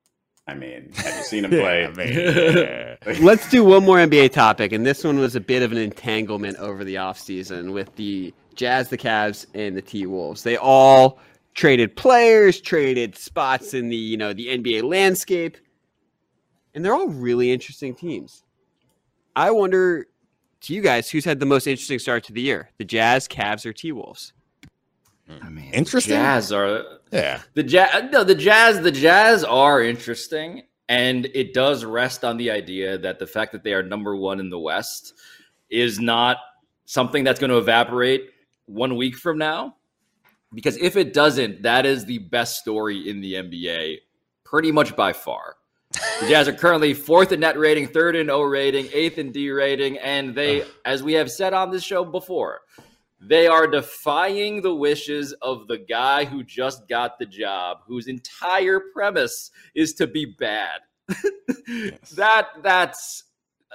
I 0.46 0.54
mean, 0.54 0.92
have 0.96 1.16
you 1.16 1.22
seen 1.22 1.44
him 1.44 1.50
play? 1.50 1.90
yeah, 3.06 3.14
Let's 3.20 3.48
do 3.48 3.64
one 3.64 3.84
more 3.84 3.96
NBA 3.96 4.32
topic, 4.32 4.72
and 4.72 4.84
this 4.84 5.02
one 5.02 5.18
was 5.18 5.36
a 5.36 5.40
bit 5.40 5.62
of 5.62 5.72
an 5.72 5.78
entanglement 5.78 6.58
over 6.58 6.84
the 6.84 6.96
offseason 6.96 7.72
with 7.72 7.94
the 7.96 8.34
Jazz, 8.54 8.90
the 8.90 8.98
Cavs, 8.98 9.46
and 9.54 9.76
the 9.76 9.82
T 9.82 10.06
Wolves. 10.06 10.42
They 10.42 10.56
all 10.56 11.18
traded 11.54 11.96
players, 11.96 12.60
traded 12.60 13.16
spots 13.16 13.72
in 13.74 13.88
the 13.88 13.96
you 13.96 14.16
know 14.16 14.32
the 14.32 14.48
NBA 14.48 14.82
landscape, 14.82 15.56
and 16.74 16.84
they're 16.84 16.94
all 16.94 17.08
really 17.08 17.50
interesting 17.50 17.94
teams. 17.94 18.42
I 19.34 19.50
wonder 19.50 20.06
to 20.64 20.74
you 20.74 20.82
guys 20.82 21.10
who's 21.10 21.24
had 21.24 21.40
the 21.40 21.46
most 21.46 21.66
interesting 21.66 21.98
start 21.98 22.24
to 22.24 22.32
the 22.32 22.40
year: 22.40 22.70
the 22.78 22.84
Jazz, 22.84 23.28
Cavs, 23.28 23.64
or 23.64 23.72
T 23.72 23.92
Wolves? 23.92 24.32
I 25.28 25.48
mean, 25.48 25.66
hmm. 25.66 25.74
interesting. 25.74 26.16
Jazz 26.16 26.52
are 26.52 26.84
yeah. 27.10 27.40
The 27.54 27.62
jazz 27.62 28.10
no 28.12 28.24
the 28.24 28.34
jazz 28.34 28.80
the 28.80 28.90
jazz 28.90 29.44
are 29.44 29.82
interesting, 29.82 30.62
and 30.88 31.26
it 31.34 31.54
does 31.54 31.84
rest 31.84 32.24
on 32.24 32.36
the 32.36 32.50
idea 32.50 32.98
that 32.98 33.18
the 33.18 33.26
fact 33.26 33.52
that 33.52 33.64
they 33.64 33.72
are 33.72 33.82
number 33.82 34.16
one 34.16 34.40
in 34.40 34.50
the 34.50 34.58
West 34.58 35.14
is 35.70 35.98
not 35.98 36.38
something 36.84 37.24
that's 37.24 37.40
going 37.40 37.50
to 37.50 37.58
evaporate 37.58 38.30
one 38.66 38.96
week 38.96 39.16
from 39.16 39.38
now. 39.38 39.76
Because 40.52 40.76
if 40.76 40.96
it 40.96 41.12
doesn't, 41.12 41.62
that 41.62 41.84
is 41.84 42.04
the 42.04 42.18
best 42.18 42.60
story 42.60 43.08
in 43.08 43.20
the 43.20 43.34
NBA, 43.34 43.98
pretty 44.44 44.70
much 44.70 44.94
by 44.94 45.12
far. 45.12 45.56
The 46.20 46.28
Jazz 46.28 46.48
are 46.48 46.52
currently 46.52 46.94
fourth 46.94 47.32
in 47.32 47.40
net 47.40 47.58
rating, 47.58 47.86
third 47.86 48.16
in 48.16 48.30
O 48.30 48.42
rating, 48.42 48.88
eighth 48.92 49.18
in 49.18 49.32
D 49.32 49.50
rating, 49.50 49.98
and 49.98 50.34
they, 50.34 50.64
as 50.84 51.02
we 51.02 51.12
have 51.14 51.30
said 51.30 51.52
on 51.52 51.70
this 51.70 51.84
show 51.84 52.04
before, 52.04 52.60
they 53.20 53.46
are 53.46 53.66
defying 53.66 54.60
the 54.60 54.74
wishes 54.74 55.32
of 55.40 55.66
the 55.66 55.78
guy 55.78 56.24
who 56.24 56.42
just 56.42 56.88
got 56.88 57.18
the 57.18 57.26
job, 57.26 57.78
whose 57.86 58.06
entire 58.06 58.80
premise 58.92 59.50
is 59.74 59.94
to 59.94 60.06
be 60.06 60.26
bad. 60.38 60.80
yes. 61.68 62.10
That 62.16 62.48
that's 62.62 63.24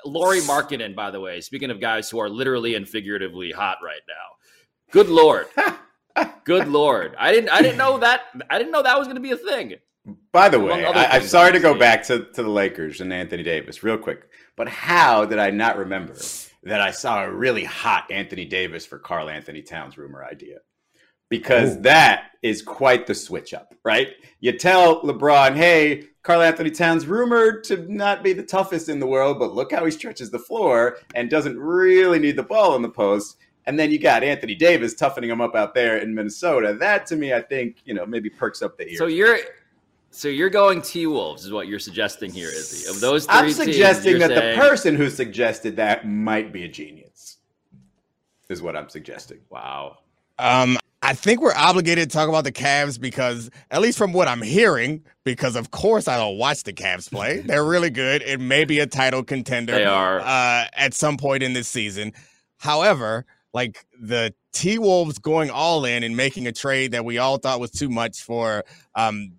Lauri 0.05 0.41
Markkanen, 0.41 0.95
by 0.95 1.11
the 1.11 1.19
way. 1.19 1.41
Speaking 1.41 1.71
of 1.71 1.79
guys 1.79 2.09
who 2.09 2.19
are 2.19 2.29
literally 2.29 2.75
and 2.75 2.87
figuratively 2.87 3.51
hot 3.51 3.77
right 3.83 4.01
now. 4.07 4.91
Good 4.91 5.09
lord. 5.09 5.47
Good 6.43 6.67
lord. 6.67 7.15
I 7.17 7.31
didn't 7.31 7.49
I 7.49 7.61
didn't 7.61 7.77
know 7.77 7.97
that 7.99 8.21
I 8.49 8.57
didn't 8.57 8.71
know 8.71 8.83
that 8.83 8.97
was 8.97 9.07
gonna 9.07 9.19
be 9.19 9.31
a 9.31 9.37
thing. 9.37 9.75
By 10.31 10.49
the 10.49 10.59
way, 10.59 10.85
I, 10.85 11.17
am 11.17 11.23
sorry 11.23 11.51
to 11.51 11.59
go 11.59 11.77
back 11.77 12.03
to, 12.03 12.25
to 12.33 12.43
the 12.43 12.49
Lakers 12.49 13.01
and 13.01 13.13
Anthony 13.13 13.43
Davis 13.43 13.83
real 13.83 13.97
quick, 13.97 14.29
but 14.55 14.67
how 14.67 15.25
did 15.25 15.39
I 15.39 15.49
not 15.49 15.77
remember 15.77 16.15
that 16.63 16.81
I 16.81 16.91
saw 16.91 17.23
a 17.23 17.31
really 17.31 17.63
hot 17.63 18.11
Anthony 18.11 18.45
Davis 18.45 18.85
for 18.85 18.99
Karl-Anthony 18.99 19.61
Towns 19.61 19.97
rumor 19.97 20.23
idea. 20.23 20.57
Because 21.29 21.77
oh. 21.77 21.81
that 21.81 22.31
is 22.41 22.61
quite 22.61 23.05
the 23.05 23.13
switch 23.13 23.53
up, 23.53 23.75
right? 23.85 24.09
You 24.39 24.51
tell 24.57 25.01
LeBron, 25.03 25.55
hey, 25.55 26.05
Karl-Anthony 26.23 26.71
Towns 26.71 27.05
rumored 27.05 27.63
to 27.65 27.91
not 27.91 28.23
be 28.23 28.33
the 28.33 28.43
toughest 28.43 28.89
in 28.89 28.99
the 28.99 29.07
world, 29.07 29.37
but 29.37 29.53
look 29.53 29.71
how 29.71 29.85
he 29.85 29.91
stretches 29.91 30.31
the 30.31 30.39
floor 30.39 30.97
and 31.13 31.29
doesn't 31.29 31.57
really 31.57 32.19
need 32.19 32.35
the 32.35 32.43
ball 32.43 32.75
in 32.75 32.81
the 32.81 32.89
post. 32.89 33.37
And 33.65 33.79
then 33.79 33.91
you 33.91 33.99
got 33.99 34.23
Anthony 34.23 34.55
Davis 34.55 34.95
toughening 34.95 35.29
him 35.29 35.41
up 35.41 35.55
out 35.55 35.75
there 35.75 35.97
in 35.97 36.15
Minnesota. 36.15 36.75
That 36.79 37.05
to 37.07 37.15
me, 37.15 37.33
I 37.33 37.41
think, 37.41 37.77
you 37.85 37.93
know, 37.93 38.05
maybe 38.05 38.29
perks 38.29 38.63
up 38.63 38.77
the 38.77 38.87
ears. 38.87 38.97
So 38.97 39.05
you're 39.05 39.37
so 40.11 40.27
you're 40.27 40.49
going 40.49 40.81
T 40.81 41.07
Wolves 41.07 41.45
is 41.45 41.51
what 41.51 41.67
you're 41.67 41.79
suggesting 41.79 42.31
here, 42.31 42.49
Izzy. 42.49 42.89
Of 42.89 42.99
those 42.99 43.25
three 43.25 43.35
I'm 43.35 43.51
suggesting 43.51 44.13
teams, 44.13 44.27
that 44.27 44.37
saying... 44.37 44.59
the 44.59 44.67
person 44.67 44.95
who 44.95 45.09
suggested 45.09 45.75
that 45.77 46.07
might 46.07 46.51
be 46.51 46.63
a 46.63 46.67
genius. 46.67 47.37
Is 48.49 48.63
what 48.63 48.75
I'm 48.75 48.89
suggesting. 48.89 49.39
Wow. 49.51 49.99
Um, 50.39 50.79
I 51.03 51.13
think 51.13 51.39
we're 51.39 51.53
obligated 51.55 52.09
to 52.09 52.13
talk 52.13 52.27
about 52.27 52.43
the 52.43 52.51
Cavs 52.51 52.99
because, 52.99 53.49
at 53.71 53.79
least 53.79 53.97
from 53.97 54.11
what 54.11 54.27
I'm 54.27 54.41
hearing, 54.41 55.05
because 55.23 55.55
of 55.55 55.71
course 55.71 56.07
I 56.07 56.17
don't 56.17 56.37
watch 56.37 56.63
the 56.63 56.73
Cavs 56.73 57.09
play. 57.09 57.39
They're 57.45 57.63
really 57.63 57.91
good. 57.91 58.23
It 58.23 58.39
may 58.39 58.65
be 58.65 58.79
a 58.79 58.87
title 58.87 59.23
contender. 59.23 59.73
They 59.73 59.85
are 59.85 60.19
uh, 60.19 60.65
at 60.73 60.93
some 60.93 61.17
point 61.17 61.43
in 61.43 61.53
this 61.53 61.67
season. 61.67 62.13
However, 62.57 63.25
like 63.53 63.85
the 63.99 64.33
T 64.51 64.79
Wolves 64.79 65.19
going 65.19 65.49
all 65.49 65.85
in 65.85 66.03
and 66.03 66.17
making 66.17 66.47
a 66.47 66.51
trade 66.51 66.91
that 66.91 67.05
we 67.05 67.17
all 67.17 67.37
thought 67.37 67.59
was 67.59 67.71
too 67.71 67.89
much 67.89 68.23
for 68.23 68.63
um, 68.95 69.33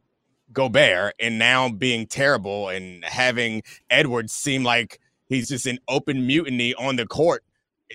Gobert 0.53 1.15
and 1.21 1.39
now 1.39 1.69
being 1.69 2.07
terrible 2.07 2.69
and 2.69 3.05
having 3.05 3.63
Edwards 3.89 4.33
seem 4.33 4.65
like 4.65 5.01
he's 5.29 5.49
just 5.49 5.67
an 5.67 5.79
open 5.89 6.27
mutiny 6.27 6.75
on 6.75 6.97
the 6.97 7.07
court, 7.07 7.45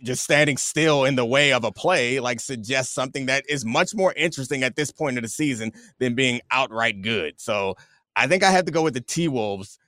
just 0.04 0.24
standing 0.24 0.58
still 0.58 1.06
in 1.06 1.16
the 1.16 1.26
way 1.26 1.54
of 1.54 1.64
a 1.64 1.72
play, 1.72 2.20
like 2.20 2.40
suggests 2.40 2.94
something 2.94 3.28
that 3.28 3.44
is 3.50 3.66
much 3.66 3.94
more 3.94 4.14
interesting 4.14 4.64
at 4.64 4.76
this 4.76 4.92
point 4.92 5.18
of 5.18 5.24
the 5.24 5.30
season 5.30 5.72
than 6.00 6.16
being 6.16 6.42
outright 6.52 7.02
good. 7.02 7.40
So 7.40 7.76
I 8.16 8.28
think 8.28 8.44
I 8.44 8.52
have 8.52 8.66
to 8.66 8.72
go 8.72 8.82
with 8.82 8.94
the 8.94 9.02
T 9.02 9.28
Wolves 9.28 9.80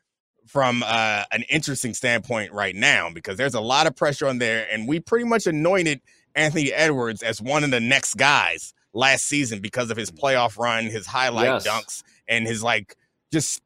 from 0.45 0.83
uh, 0.85 1.23
an 1.31 1.43
interesting 1.49 1.93
standpoint 1.93 2.51
right 2.53 2.75
now 2.75 3.09
because 3.13 3.37
there's 3.37 3.53
a 3.53 3.61
lot 3.61 3.87
of 3.87 3.95
pressure 3.95 4.27
on 4.27 4.37
there, 4.39 4.67
and 4.71 4.87
we 4.87 4.99
pretty 4.99 5.25
much 5.25 5.45
anointed 5.45 6.01
Anthony 6.35 6.71
Edwards 6.71 7.23
as 7.23 7.41
one 7.41 7.63
of 7.63 7.71
the 7.71 7.79
next 7.79 8.15
guys 8.15 8.73
last 8.93 9.25
season 9.25 9.59
because 9.59 9.91
of 9.91 9.97
his 9.97 10.11
playoff 10.11 10.57
run, 10.57 10.85
his 10.85 11.05
highlight 11.05 11.47
yes. 11.47 11.67
dunks, 11.67 12.03
and 12.27 12.47
his 12.47 12.63
like 12.63 12.95
just 13.31 13.61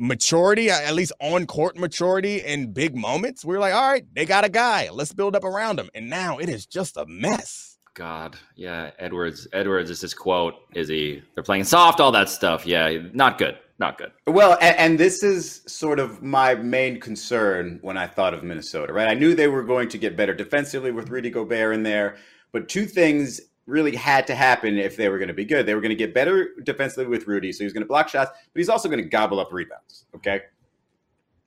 maturity, 0.00 0.70
at 0.70 0.94
least 0.94 1.12
on 1.20 1.46
court 1.46 1.76
maturity 1.76 2.38
in 2.38 2.72
big 2.72 2.96
moments. 2.96 3.44
We 3.44 3.54
are 3.54 3.60
like, 3.60 3.74
all 3.74 3.90
right, 3.90 4.04
they 4.14 4.24
got 4.24 4.44
a 4.44 4.48
guy. 4.48 4.88
Let's 4.90 5.12
build 5.12 5.36
up 5.36 5.44
around 5.44 5.78
him. 5.78 5.90
And 5.94 6.08
now 6.08 6.38
it 6.38 6.48
is 6.48 6.66
just 6.66 6.96
a 6.96 7.04
mess. 7.06 7.76
God, 7.94 8.36
yeah, 8.56 8.90
Edwards. 8.98 9.46
Edwards 9.52 9.90
is 9.90 10.00
his 10.00 10.14
quote. 10.14 10.54
Is 10.74 10.88
he? 10.88 11.22
They're 11.34 11.44
playing 11.44 11.64
soft, 11.64 12.00
all 12.00 12.12
that 12.12 12.30
stuff. 12.30 12.64
Yeah, 12.64 12.98
not 13.12 13.36
good, 13.36 13.58
not 13.78 13.98
good. 13.98 14.12
Well, 14.26 14.56
and, 14.60 14.76
and, 14.78 14.98
this 14.98 15.22
is 15.22 15.62
sort 15.66 15.98
of 15.98 16.22
my 16.22 16.54
main 16.54 17.00
concern 17.00 17.78
when 17.82 17.98
I 17.98 18.06
thought 18.06 18.32
of 18.32 18.42
Minnesota. 18.42 18.92
Right, 18.92 19.08
I 19.08 19.14
knew 19.14 19.34
they 19.34 19.48
were 19.48 19.64
going 19.64 19.88
to 19.90 19.98
get 19.98 20.16
better 20.16 20.32
defensively 20.32 20.92
with 20.92 21.10
Rudy 21.10 21.30
Gobert 21.30 21.74
in 21.74 21.82
there, 21.82 22.16
but 22.52 22.68
two 22.68 22.86
things 22.86 23.40
really 23.66 23.94
had 23.94 24.26
to 24.26 24.34
happen 24.34 24.78
if 24.78 24.96
they 24.96 25.08
were 25.08 25.18
going 25.18 25.28
to 25.28 25.34
be 25.34 25.44
good. 25.44 25.66
They 25.66 25.74
were 25.74 25.80
going 25.80 25.90
to 25.90 25.96
get 25.96 26.12
better 26.14 26.50
defensively 26.64 27.06
with 27.06 27.26
Rudy, 27.26 27.52
so 27.52 27.64
he's 27.64 27.72
going 27.72 27.84
to 27.84 27.88
block 27.88 28.08
shots, 28.08 28.30
but 28.52 28.58
he's 28.58 28.68
also 28.68 28.88
going 28.88 29.02
to 29.02 29.08
gobble 29.08 29.40
up 29.40 29.52
rebounds. 29.52 30.06
Okay. 30.16 30.42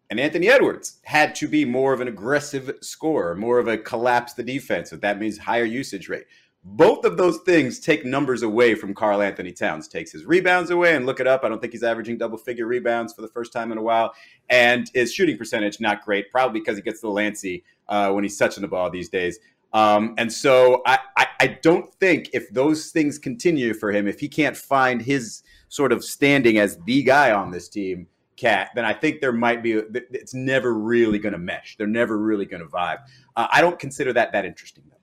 And 0.10 0.20
Anthony 0.20 0.48
Edwards 0.48 1.00
had 1.06 1.34
to 1.36 1.48
be 1.48 1.66
more 1.66 1.92
of 1.92 2.00
an 2.00 2.08
aggressive 2.08 2.78
scorer, 2.82 3.36
more 3.36 3.58
of 3.58 3.68
a 3.68 3.78
collapse 3.78 4.34
the 4.34 4.44
defense. 4.44 4.92
So 4.92 4.98
that 4.98 5.20
means 5.20 5.38
higher 5.38 5.66
usage 5.66 6.08
rate. 6.08 6.26
Both 6.66 7.04
of 7.04 7.18
those 7.18 7.40
things 7.40 7.80
take 7.80 8.06
numbers 8.06 8.42
away 8.42 8.76
from 8.76 8.94
Karl-Anthony 8.94 9.52
Towns. 9.52 9.88
Takes 9.90 10.14
his 10.14 10.24
rebounds 10.24 10.70
away 10.70 10.96
and 10.96 11.06
look 11.06 11.20
it 11.20 11.28
up. 11.28 11.44
I 11.44 11.50
don't 11.50 11.60
think 11.60 11.74
he's 11.74 11.84
averaging 11.84 12.18
double 12.18 12.38
figure 12.38 12.68
rebounds 12.68 13.12
for 13.12 13.22
the 13.22 13.28
first 13.28 13.52
time 13.52 13.72
in 13.74 13.78
a 13.78 13.82
while. 13.82 14.14
And 14.50 14.90
his 14.94 15.14
shooting 15.14 15.38
percentage, 15.38 15.82
not 15.82 16.06
great, 16.06 16.32
probably 16.32 16.60
because 16.62 16.78
he 16.78 16.84
gets 16.84 17.02
the 17.02 17.10
Lancy 17.10 17.66
uh, 17.90 18.12
when 18.12 18.24
he's 18.24 18.38
touching 18.38 18.62
the 18.62 18.70
ball 18.70 18.90
these 18.90 19.10
days. 19.10 19.40
Um, 19.74 20.14
and 20.18 20.32
so 20.32 20.82
I, 20.86 21.00
I, 21.18 21.28
I 21.40 21.48
don't 21.62 21.94
think 21.96 22.30
if 22.34 22.50
those 22.52 22.92
things 22.92 23.18
continue 23.18 23.74
for 23.74 23.92
him, 23.92 24.08
if 24.08 24.20
he 24.20 24.28
can't 24.28 24.56
find 24.56 25.02
his 25.02 25.42
sort 25.70 25.92
of 25.92 26.04
standing 26.04 26.60
as 26.60 26.78
the 26.86 27.02
guy 27.04 27.32
on 27.32 27.52
this 27.52 27.68
team, 27.68 28.08
Cat, 28.36 28.72
then 28.74 28.84
I 28.84 28.94
think 28.94 29.22
there 29.22 29.32
might 29.32 29.62
be. 29.62 29.74
It's 29.74 30.34
never 30.34 30.74
really 30.74 31.20
going 31.20 31.34
to 31.34 31.40
mesh. 31.40 31.76
They're 31.78 31.86
never 31.86 32.18
really 32.18 32.46
going 32.46 32.64
to 32.64 32.68
vibe. 32.68 32.98
Uh, 33.36 33.48
I 33.52 33.62
don't 33.62 33.78
consider 33.78 34.12
that 34.14 34.32
that 34.32 34.44
interesting 34.44 34.84
though. 34.90 34.98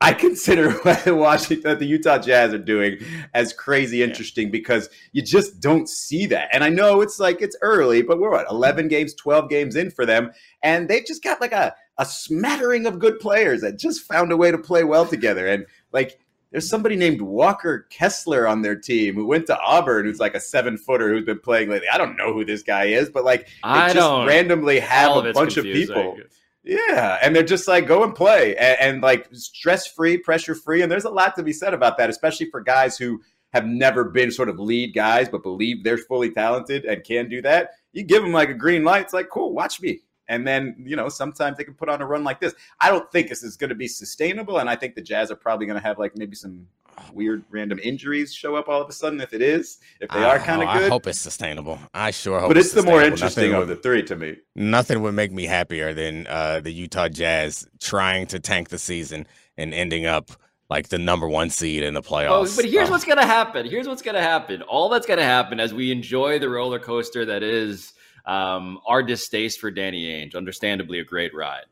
I 0.00 0.12
consider 0.26 0.72
what 0.72 1.06
Washington, 1.06 1.78
the 1.78 1.86
Utah 1.86 2.18
Jazz 2.18 2.52
are 2.52 2.58
doing 2.58 2.98
as 3.34 3.52
crazy 3.52 4.02
interesting 4.02 4.48
yeah. 4.48 4.52
because 4.52 4.90
you 5.12 5.22
just 5.22 5.60
don't 5.60 5.88
see 5.88 6.26
that. 6.26 6.48
And 6.52 6.62
I 6.62 6.68
know 6.68 7.00
it's 7.00 7.18
like 7.18 7.40
it's 7.40 7.56
early, 7.62 8.02
but 8.02 8.18
we're 8.18 8.30
what, 8.30 8.46
11 8.50 8.88
games, 8.88 9.14
12 9.14 9.48
games 9.48 9.76
in 9.76 9.90
for 9.90 10.04
them. 10.04 10.30
And 10.62 10.88
they've 10.88 11.06
just 11.06 11.22
got 11.22 11.40
like 11.40 11.52
a, 11.52 11.74
a 11.98 12.04
smattering 12.04 12.86
of 12.86 12.98
good 12.98 13.18
players 13.20 13.62
that 13.62 13.78
just 13.78 14.02
found 14.02 14.32
a 14.32 14.36
way 14.36 14.50
to 14.50 14.58
play 14.58 14.84
well 14.84 15.06
together. 15.06 15.46
And 15.46 15.66
like 15.92 16.18
there's 16.50 16.68
somebody 16.68 16.96
named 16.96 17.20
Walker 17.20 17.86
Kessler 17.90 18.46
on 18.46 18.62
their 18.62 18.76
team 18.76 19.14
who 19.14 19.26
went 19.26 19.46
to 19.46 19.58
Auburn, 19.60 20.06
who's 20.06 20.20
like 20.20 20.34
a 20.34 20.40
seven 20.40 20.76
footer 20.76 21.10
who's 21.10 21.24
been 21.24 21.40
playing 21.40 21.70
lately. 21.70 21.88
I 21.88 21.98
don't 21.98 22.16
know 22.16 22.32
who 22.32 22.44
this 22.44 22.62
guy 22.62 22.84
is, 22.84 23.08
but 23.08 23.24
like 23.24 23.48
I 23.62 23.92
just 23.92 24.26
randomly 24.26 24.80
have 24.80 25.16
a 25.16 25.32
bunch 25.32 25.54
confusing. 25.54 25.96
of 25.96 26.02
people. 26.02 26.18
Yeah, 26.62 27.18
and 27.22 27.34
they're 27.34 27.44
just 27.44 27.68
like 27.68 27.86
go 27.86 28.02
and 28.02 28.14
play 28.14 28.56
and, 28.56 28.80
and 28.80 29.02
like 29.02 29.28
stress 29.32 29.86
free, 29.86 30.18
pressure 30.18 30.54
free, 30.54 30.82
and 30.82 30.90
there's 30.90 31.04
a 31.04 31.10
lot 31.10 31.36
to 31.36 31.42
be 31.42 31.52
said 31.52 31.74
about 31.74 31.96
that, 31.98 32.10
especially 32.10 32.50
for 32.50 32.60
guys 32.60 32.98
who 32.98 33.20
have 33.52 33.66
never 33.66 34.04
been 34.04 34.30
sort 34.30 34.48
of 34.48 34.58
lead 34.58 34.92
guys 34.92 35.28
but 35.28 35.42
believe 35.42 35.84
they're 35.84 35.96
fully 35.96 36.30
talented 36.30 36.84
and 36.84 37.04
can 37.04 37.28
do 37.28 37.40
that. 37.42 37.70
You 37.92 38.02
give 38.02 38.22
them 38.22 38.32
like 38.32 38.50
a 38.50 38.54
green 38.54 38.84
light, 38.84 39.02
it's 39.02 39.12
like 39.12 39.28
cool, 39.28 39.52
watch 39.52 39.80
me, 39.80 40.00
and 40.28 40.46
then, 40.46 40.76
you 40.84 40.96
know, 40.96 41.08
sometimes 41.08 41.56
they 41.56 41.64
can 41.64 41.74
put 41.74 41.88
on 41.88 42.00
a 42.00 42.06
run 42.06 42.24
like 42.24 42.40
this. 42.40 42.54
I 42.80 42.90
don't 42.90 43.10
think 43.12 43.28
this 43.28 43.42
is 43.42 43.56
going 43.56 43.70
to 43.70 43.76
be 43.76 43.88
sustainable. 43.88 44.58
And 44.58 44.68
I 44.68 44.76
think 44.76 44.94
the 44.94 45.02
Jazz 45.02 45.30
are 45.30 45.36
probably 45.36 45.66
going 45.66 45.80
to 45.80 45.86
have 45.86 45.98
like 45.98 46.16
maybe 46.16 46.36
some 46.36 46.66
weird 47.12 47.44
random 47.50 47.78
injuries 47.82 48.32
show 48.32 48.56
up 48.56 48.68
all 48.68 48.80
of 48.80 48.88
a 48.88 48.92
sudden 48.92 49.20
if 49.20 49.32
it 49.32 49.42
is, 49.42 49.78
if 50.00 50.10
they 50.10 50.24
are 50.24 50.38
kind 50.38 50.62
of 50.62 50.72
good. 50.74 50.84
I 50.84 50.88
hope 50.88 51.06
it's 51.06 51.20
sustainable. 51.20 51.78
I 51.92 52.10
sure 52.10 52.40
hope 52.40 52.50
But 52.50 52.56
it's, 52.56 52.68
it's 52.68 52.74
the 52.74 52.82
more 52.82 53.02
interesting 53.02 53.50
nothing 53.50 53.62
of 53.62 53.68
would, 53.68 53.78
the 53.78 53.82
three 53.82 54.02
to 54.04 54.16
me. 54.16 54.36
Nothing 54.54 55.02
would 55.02 55.12
make 55.12 55.32
me 55.32 55.44
happier 55.44 55.92
than 55.92 56.26
uh, 56.26 56.60
the 56.60 56.72
Utah 56.72 57.08
Jazz 57.08 57.66
trying 57.80 58.26
to 58.28 58.40
tank 58.40 58.70
the 58.70 58.78
season 58.78 59.26
and 59.56 59.74
ending 59.74 60.06
up 60.06 60.30
like 60.68 60.88
the 60.88 60.98
number 60.98 61.28
one 61.28 61.50
seed 61.50 61.82
in 61.82 61.94
the 61.94 62.02
playoffs. 62.02 62.52
Oh, 62.52 62.56
but 62.56 62.64
here's 62.64 62.88
uh, 62.88 62.92
what's 62.92 63.04
going 63.04 63.18
to 63.18 63.26
happen. 63.26 63.66
Here's 63.66 63.86
what's 63.86 64.02
going 64.02 64.16
to 64.16 64.22
happen. 64.22 64.62
All 64.62 64.88
that's 64.88 65.06
going 65.06 65.18
to 65.18 65.24
happen 65.24 65.60
as 65.60 65.72
we 65.72 65.92
enjoy 65.92 66.38
the 66.38 66.48
roller 66.48 66.78
coaster 66.78 67.24
that 67.24 67.42
is 67.42 67.92
um, 68.26 68.80
our 68.86 69.02
distaste 69.02 69.60
for 69.60 69.70
Danny 69.70 70.06
Ainge, 70.06 70.34
understandably 70.34 71.00
a 71.00 71.04
great 71.04 71.34
ride. 71.34 71.64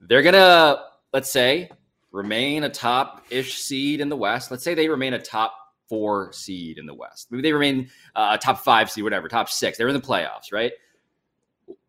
They're 0.00 0.22
gonna, 0.22 0.84
let's 1.12 1.30
say, 1.30 1.70
remain 2.10 2.64
a 2.64 2.68
top 2.68 3.24
ish 3.30 3.56
seed 3.56 4.00
in 4.00 4.08
the 4.08 4.16
West. 4.16 4.50
Let's 4.50 4.64
say 4.64 4.74
they 4.74 4.88
remain 4.88 5.14
a 5.14 5.18
top 5.18 5.54
four 5.88 6.32
seed 6.32 6.78
in 6.78 6.86
the 6.86 6.94
West. 6.94 7.30
Maybe 7.30 7.42
they 7.42 7.52
remain 7.52 7.90
uh, 8.16 8.30
a 8.32 8.38
top 8.38 8.64
five 8.64 8.90
seed, 8.90 9.04
whatever, 9.04 9.28
top 9.28 9.48
six. 9.48 9.76
They're 9.76 9.88
in 9.88 9.94
the 9.94 10.00
playoffs, 10.00 10.52
right? 10.52 10.72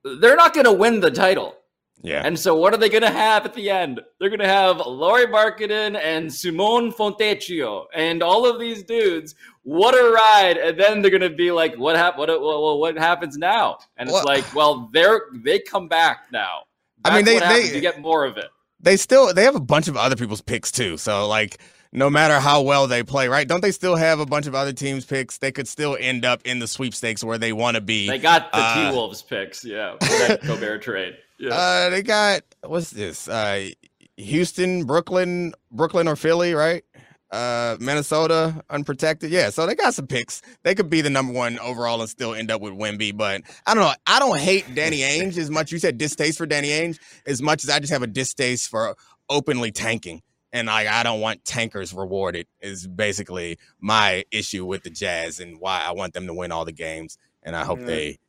They're 0.04 0.36
not 0.36 0.54
going 0.54 0.66
to 0.66 0.74
win 0.74 1.00
the 1.00 1.12
title. 1.12 1.56
Yeah. 2.02 2.22
And 2.26 2.38
so 2.38 2.54
what 2.54 2.74
are 2.74 2.78
they 2.78 2.90
going 2.90 3.04
to 3.04 3.12
have 3.12 3.46
at 3.46 3.54
the 3.54 3.70
end? 3.70 4.02
They're 4.20 4.30
going 4.30 4.40
to 4.40 4.48
have 4.48 4.78
Lauri 4.86 5.26
Markkanen 5.26 5.98
and 5.98 6.32
Simone 6.32 6.92
Fontecchio 6.92 7.86
and 7.94 8.22
all 8.22 8.46
of 8.46 8.60
these 8.60 8.84
dudes. 8.84 9.36
What 9.64 9.96
a 9.96 10.12
ride! 10.12 10.58
And 10.58 10.78
then 10.78 11.02
they're 11.02 11.12
going 11.12 11.22
to 11.22 11.30
be 11.30 11.52
like, 11.52 11.76
what 11.76 11.96
hap- 11.96 12.18
what, 12.18 12.30
what, 12.30 12.80
what 12.80 12.98
happens 12.98 13.38
now? 13.38 13.78
And 13.96 14.10
it's 14.10 14.14
well, 14.14 14.26
like, 14.26 14.54
well, 14.54 14.90
they're 14.92 15.22
they 15.34 15.60
come 15.60 15.88
back 15.88 16.26
now. 16.32 16.64
That's 17.04 17.14
I 17.14 17.18
mean, 17.18 17.26
they 17.26 17.40
they 17.40 17.74
you 17.76 17.80
get 17.80 18.02
more 18.02 18.26
of 18.26 18.38
it. 18.38 18.50
They 18.82 18.98
still 18.98 19.34
they 19.34 19.46
have 19.46 19.56
a 19.56 19.62
bunch 19.62 19.88
of 19.88 19.96
other 19.96 20.18
people's 20.18 20.42
picks 20.42 20.72
too. 20.72 20.98
So 20.98 21.26
like 21.28 21.58
no 21.94 22.10
matter 22.10 22.40
how 22.40 22.64
well 22.64 22.88
they 22.88 23.04
play, 23.04 23.28
right? 23.28 23.48
Don't 23.48 23.62
they 23.62 23.72
still 23.72 23.96
have 23.96 24.20
a 24.20 24.26
bunch 24.26 24.48
of 24.48 24.56
other 24.56 24.74
teams' 24.74 25.06
picks? 25.06 25.38
They 25.38 25.52
could 25.52 25.68
still 25.68 25.96
end 26.00 26.26
up 26.26 26.42
in 26.44 26.60
the 26.60 26.68
sweepstakes 26.68 27.24
where 27.24 27.38
they 27.38 27.54
want 27.54 27.76
to 27.76 27.82
be. 27.82 28.10
They 28.10 28.18
got 28.18 28.52
the 28.52 28.58
uh, 28.60 28.90
T 28.90 28.96
Wolves 28.96 29.22
picks, 29.22 29.64
yeah, 29.64 29.96
Gobert 30.46 30.82
trade. 30.82 31.18
Yeah. 31.44 31.56
Uh, 31.56 31.90
they 31.90 32.02
got 32.04 32.44
what's 32.66 32.92
this? 32.92 33.28
Uh, 33.28 33.70
Houston, 34.16 34.86
Brooklyn, 34.86 35.54
Brooklyn 35.72 36.08
or 36.08 36.16
Philly, 36.16 36.54
right? 36.54 36.84
Uh, 37.32 37.76
Minnesota 37.82 38.64
unprotected. 38.70 39.30
Yeah, 39.30 39.50
so 39.50 39.66
they 39.66 39.76
got 39.76 39.94
some 39.94 40.08
picks. 40.08 40.42
They 40.64 40.74
could 40.74 40.90
be 40.90 41.02
the 41.02 41.10
number 41.10 41.34
one 41.34 41.60
overall 41.60 42.00
and 42.00 42.10
still 42.10 42.34
end 42.34 42.50
up 42.50 42.62
with 42.62 42.74
Wemby. 42.74 43.18
But 43.18 43.42
I 43.66 43.74
don't 43.74 43.84
know. 43.84 43.94
I 44.08 44.20
don't 44.20 44.40
hate 44.40 44.74
Danny 44.74 45.00
Ainge 45.02 45.38
as 45.38 45.50
much. 45.50 45.72
You 45.72 45.80
said 45.80 45.98
distaste 45.98 46.38
for 46.38 46.46
Danny 46.46 46.70
Ainge 46.70 46.98
as 47.26 47.42
much 47.42 47.66
as 47.66 47.70
I 47.70 47.80
just 47.80 47.92
have 47.92 48.04
a 48.04 48.08
distaste 48.08 48.70
for 48.70 48.96
openly 49.30 49.72
tanking. 49.72 50.22
And 50.54 50.70
I, 50.70 51.00
I 51.00 51.04
don't 51.04 51.20
want 51.20 51.44
tankers 51.44 51.92
rewarded. 51.92 52.48
Is 52.62 52.88
basically 52.88 53.58
my 53.82 54.24
issue 54.32 54.64
with 54.66 54.84
the 54.84 54.92
Jazz 54.92 55.42
and 55.42 55.60
why 55.60 55.84
I 55.84 55.92
want 55.92 56.14
them 56.14 56.28
to 56.28 56.34
win 56.34 56.54
all 56.54 56.64
the 56.64 56.72
games. 56.72 57.18
And 57.42 57.54
I 57.54 57.66
hope 57.66 57.80
mm. 57.80 57.88
they 57.88 58.20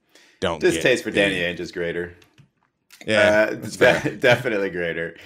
don't. 0.40 0.60
Distaste 0.60 1.04
for 1.04 1.12
Danny 1.12 1.36
Ainge 1.36 1.60
is 1.60 1.70
greater. 1.70 2.16
Yeah, 3.04 3.50
uh, 3.50 3.54
de- 3.54 4.16
definitely 4.20 4.70
greater. 4.70 5.16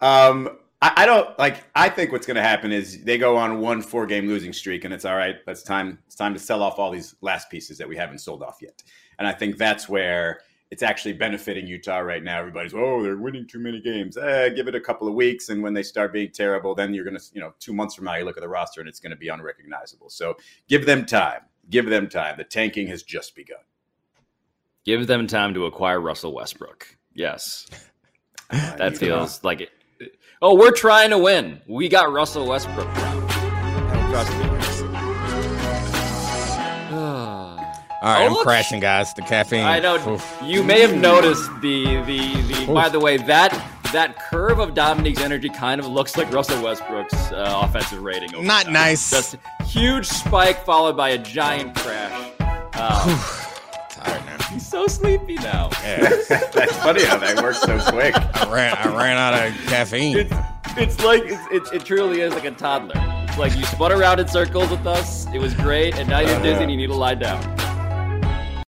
Um, 0.00 0.58
I, 0.80 0.92
I, 0.98 1.06
don't 1.06 1.38
like. 1.38 1.64
I 1.74 1.88
think 1.88 2.12
what's 2.12 2.26
going 2.26 2.36
to 2.36 2.42
happen 2.42 2.72
is 2.72 3.02
they 3.02 3.18
go 3.18 3.36
on 3.36 3.60
one 3.60 3.82
four 3.82 4.06
game 4.06 4.26
losing 4.26 4.52
streak, 4.52 4.84
and 4.84 4.94
it's 4.94 5.04
all 5.04 5.16
right. 5.16 5.36
That's 5.46 5.62
time. 5.62 5.98
It's 6.06 6.14
time 6.14 6.34
to 6.34 6.40
sell 6.40 6.62
off 6.62 6.78
all 6.78 6.90
these 6.90 7.14
last 7.20 7.50
pieces 7.50 7.78
that 7.78 7.88
we 7.88 7.96
haven't 7.96 8.18
sold 8.18 8.42
off 8.42 8.58
yet. 8.60 8.82
And 9.18 9.26
I 9.26 9.32
think 9.32 9.56
that's 9.56 9.88
where 9.88 10.40
it's 10.70 10.82
actually 10.82 11.14
benefiting 11.14 11.66
Utah 11.66 11.98
right 11.98 12.22
now. 12.22 12.38
Everybody's 12.38 12.74
oh 12.74 13.02
they're 13.02 13.16
winning 13.16 13.46
too 13.46 13.58
many 13.58 13.80
games. 13.80 14.16
Eh, 14.16 14.50
give 14.50 14.68
it 14.68 14.74
a 14.74 14.80
couple 14.80 15.08
of 15.08 15.14
weeks, 15.14 15.48
and 15.48 15.62
when 15.62 15.74
they 15.74 15.82
start 15.82 16.12
being 16.12 16.30
terrible, 16.30 16.74
then 16.74 16.94
you're 16.94 17.04
gonna 17.04 17.20
you 17.32 17.40
know 17.40 17.52
two 17.58 17.72
months 17.72 17.94
from 17.94 18.04
now 18.04 18.16
you 18.16 18.24
look 18.24 18.36
at 18.36 18.42
the 18.42 18.48
roster 18.48 18.80
and 18.80 18.88
it's 18.88 19.00
going 19.00 19.10
to 19.10 19.16
be 19.16 19.28
unrecognizable. 19.28 20.10
So 20.10 20.36
give 20.68 20.86
them 20.86 21.06
time. 21.06 21.40
Give 21.70 21.86
them 21.86 22.08
time. 22.08 22.36
The 22.36 22.44
tanking 22.44 22.86
has 22.88 23.02
just 23.02 23.34
begun. 23.34 23.58
Give 24.84 25.06
them 25.06 25.26
time 25.26 25.54
to 25.54 25.66
acquire 25.66 26.00
Russell 26.00 26.32
Westbrook. 26.32 26.97
Yes. 27.18 27.66
Uh, 28.48 28.76
that 28.76 28.96
feels 28.96 29.42
like 29.42 29.60
it. 29.60 29.70
Oh, 30.40 30.54
we're 30.54 30.70
trying 30.70 31.10
to 31.10 31.18
win. 31.18 31.60
We 31.66 31.88
got 31.88 32.12
Russell 32.12 32.46
Westbrook 32.46 32.88
trust 34.08 34.32
me. 34.38 34.44
All 38.00 38.14
right, 38.14 38.22
oh, 38.22 38.26
I'm 38.26 38.32
look. 38.32 38.44
crashing, 38.44 38.78
guys. 38.78 39.12
The 39.14 39.22
caffeine. 39.22 39.64
I 39.64 39.80
know. 39.80 39.96
Oof. 40.14 40.38
You 40.44 40.62
may 40.62 40.80
have 40.80 40.96
noticed 40.96 41.50
the 41.60 41.96
the 42.06 42.40
the. 42.42 42.62
Oof. 42.62 42.74
By 42.74 42.88
the 42.88 43.00
way, 43.00 43.16
that 43.16 43.50
that 43.92 44.16
curve 44.30 44.60
of 44.60 44.74
Domonique's 44.74 45.20
energy 45.20 45.48
kind 45.48 45.80
of 45.80 45.88
looks 45.88 46.16
like 46.16 46.32
Russell 46.32 46.62
Westbrook's 46.62 47.32
uh, 47.32 47.60
offensive 47.64 48.00
rating. 48.00 48.30
Not 48.46 48.66
time. 48.66 48.74
nice. 48.74 49.10
Just 49.10 49.36
huge 49.66 50.06
spike 50.06 50.64
followed 50.64 50.96
by 50.96 51.10
a 51.10 51.18
giant 51.18 51.74
crash. 51.74 52.32
Um, 52.74 53.47
He's 54.58 54.66
so 54.66 54.88
sleepy 54.88 55.36
now. 55.36 55.68
Yeah. 55.84 56.00
That's 56.28 56.76
funny 56.78 57.04
how 57.04 57.16
that 57.18 57.40
works 57.40 57.60
so 57.60 57.78
quick. 57.92 58.12
I 58.16 58.52
ran, 58.52 58.76
I 58.76 58.88
ran 58.88 59.16
out 59.16 59.32
of 59.32 59.54
caffeine. 59.66 60.16
It's, 60.16 60.32
it's 60.76 61.04
like 61.04 61.22
it's, 61.26 61.70
it, 61.70 61.76
it 61.76 61.84
truly 61.84 62.22
is 62.22 62.34
like 62.34 62.44
a 62.44 62.50
toddler. 62.50 62.94
It's 63.28 63.38
like 63.38 63.56
you 63.56 63.62
spun 63.66 63.92
around 63.92 64.18
in 64.18 64.26
circles 64.26 64.68
with 64.68 64.84
us. 64.84 65.32
It 65.32 65.38
was 65.38 65.54
great, 65.54 65.96
and 65.96 66.08
now 66.08 66.18
you're 66.18 66.34
uh, 66.34 66.42
dizzy 66.42 66.62
and 66.62 66.72
you 66.72 66.76
need 66.76 66.88
to 66.88 66.96
lie 66.96 67.14
down. 67.14 67.38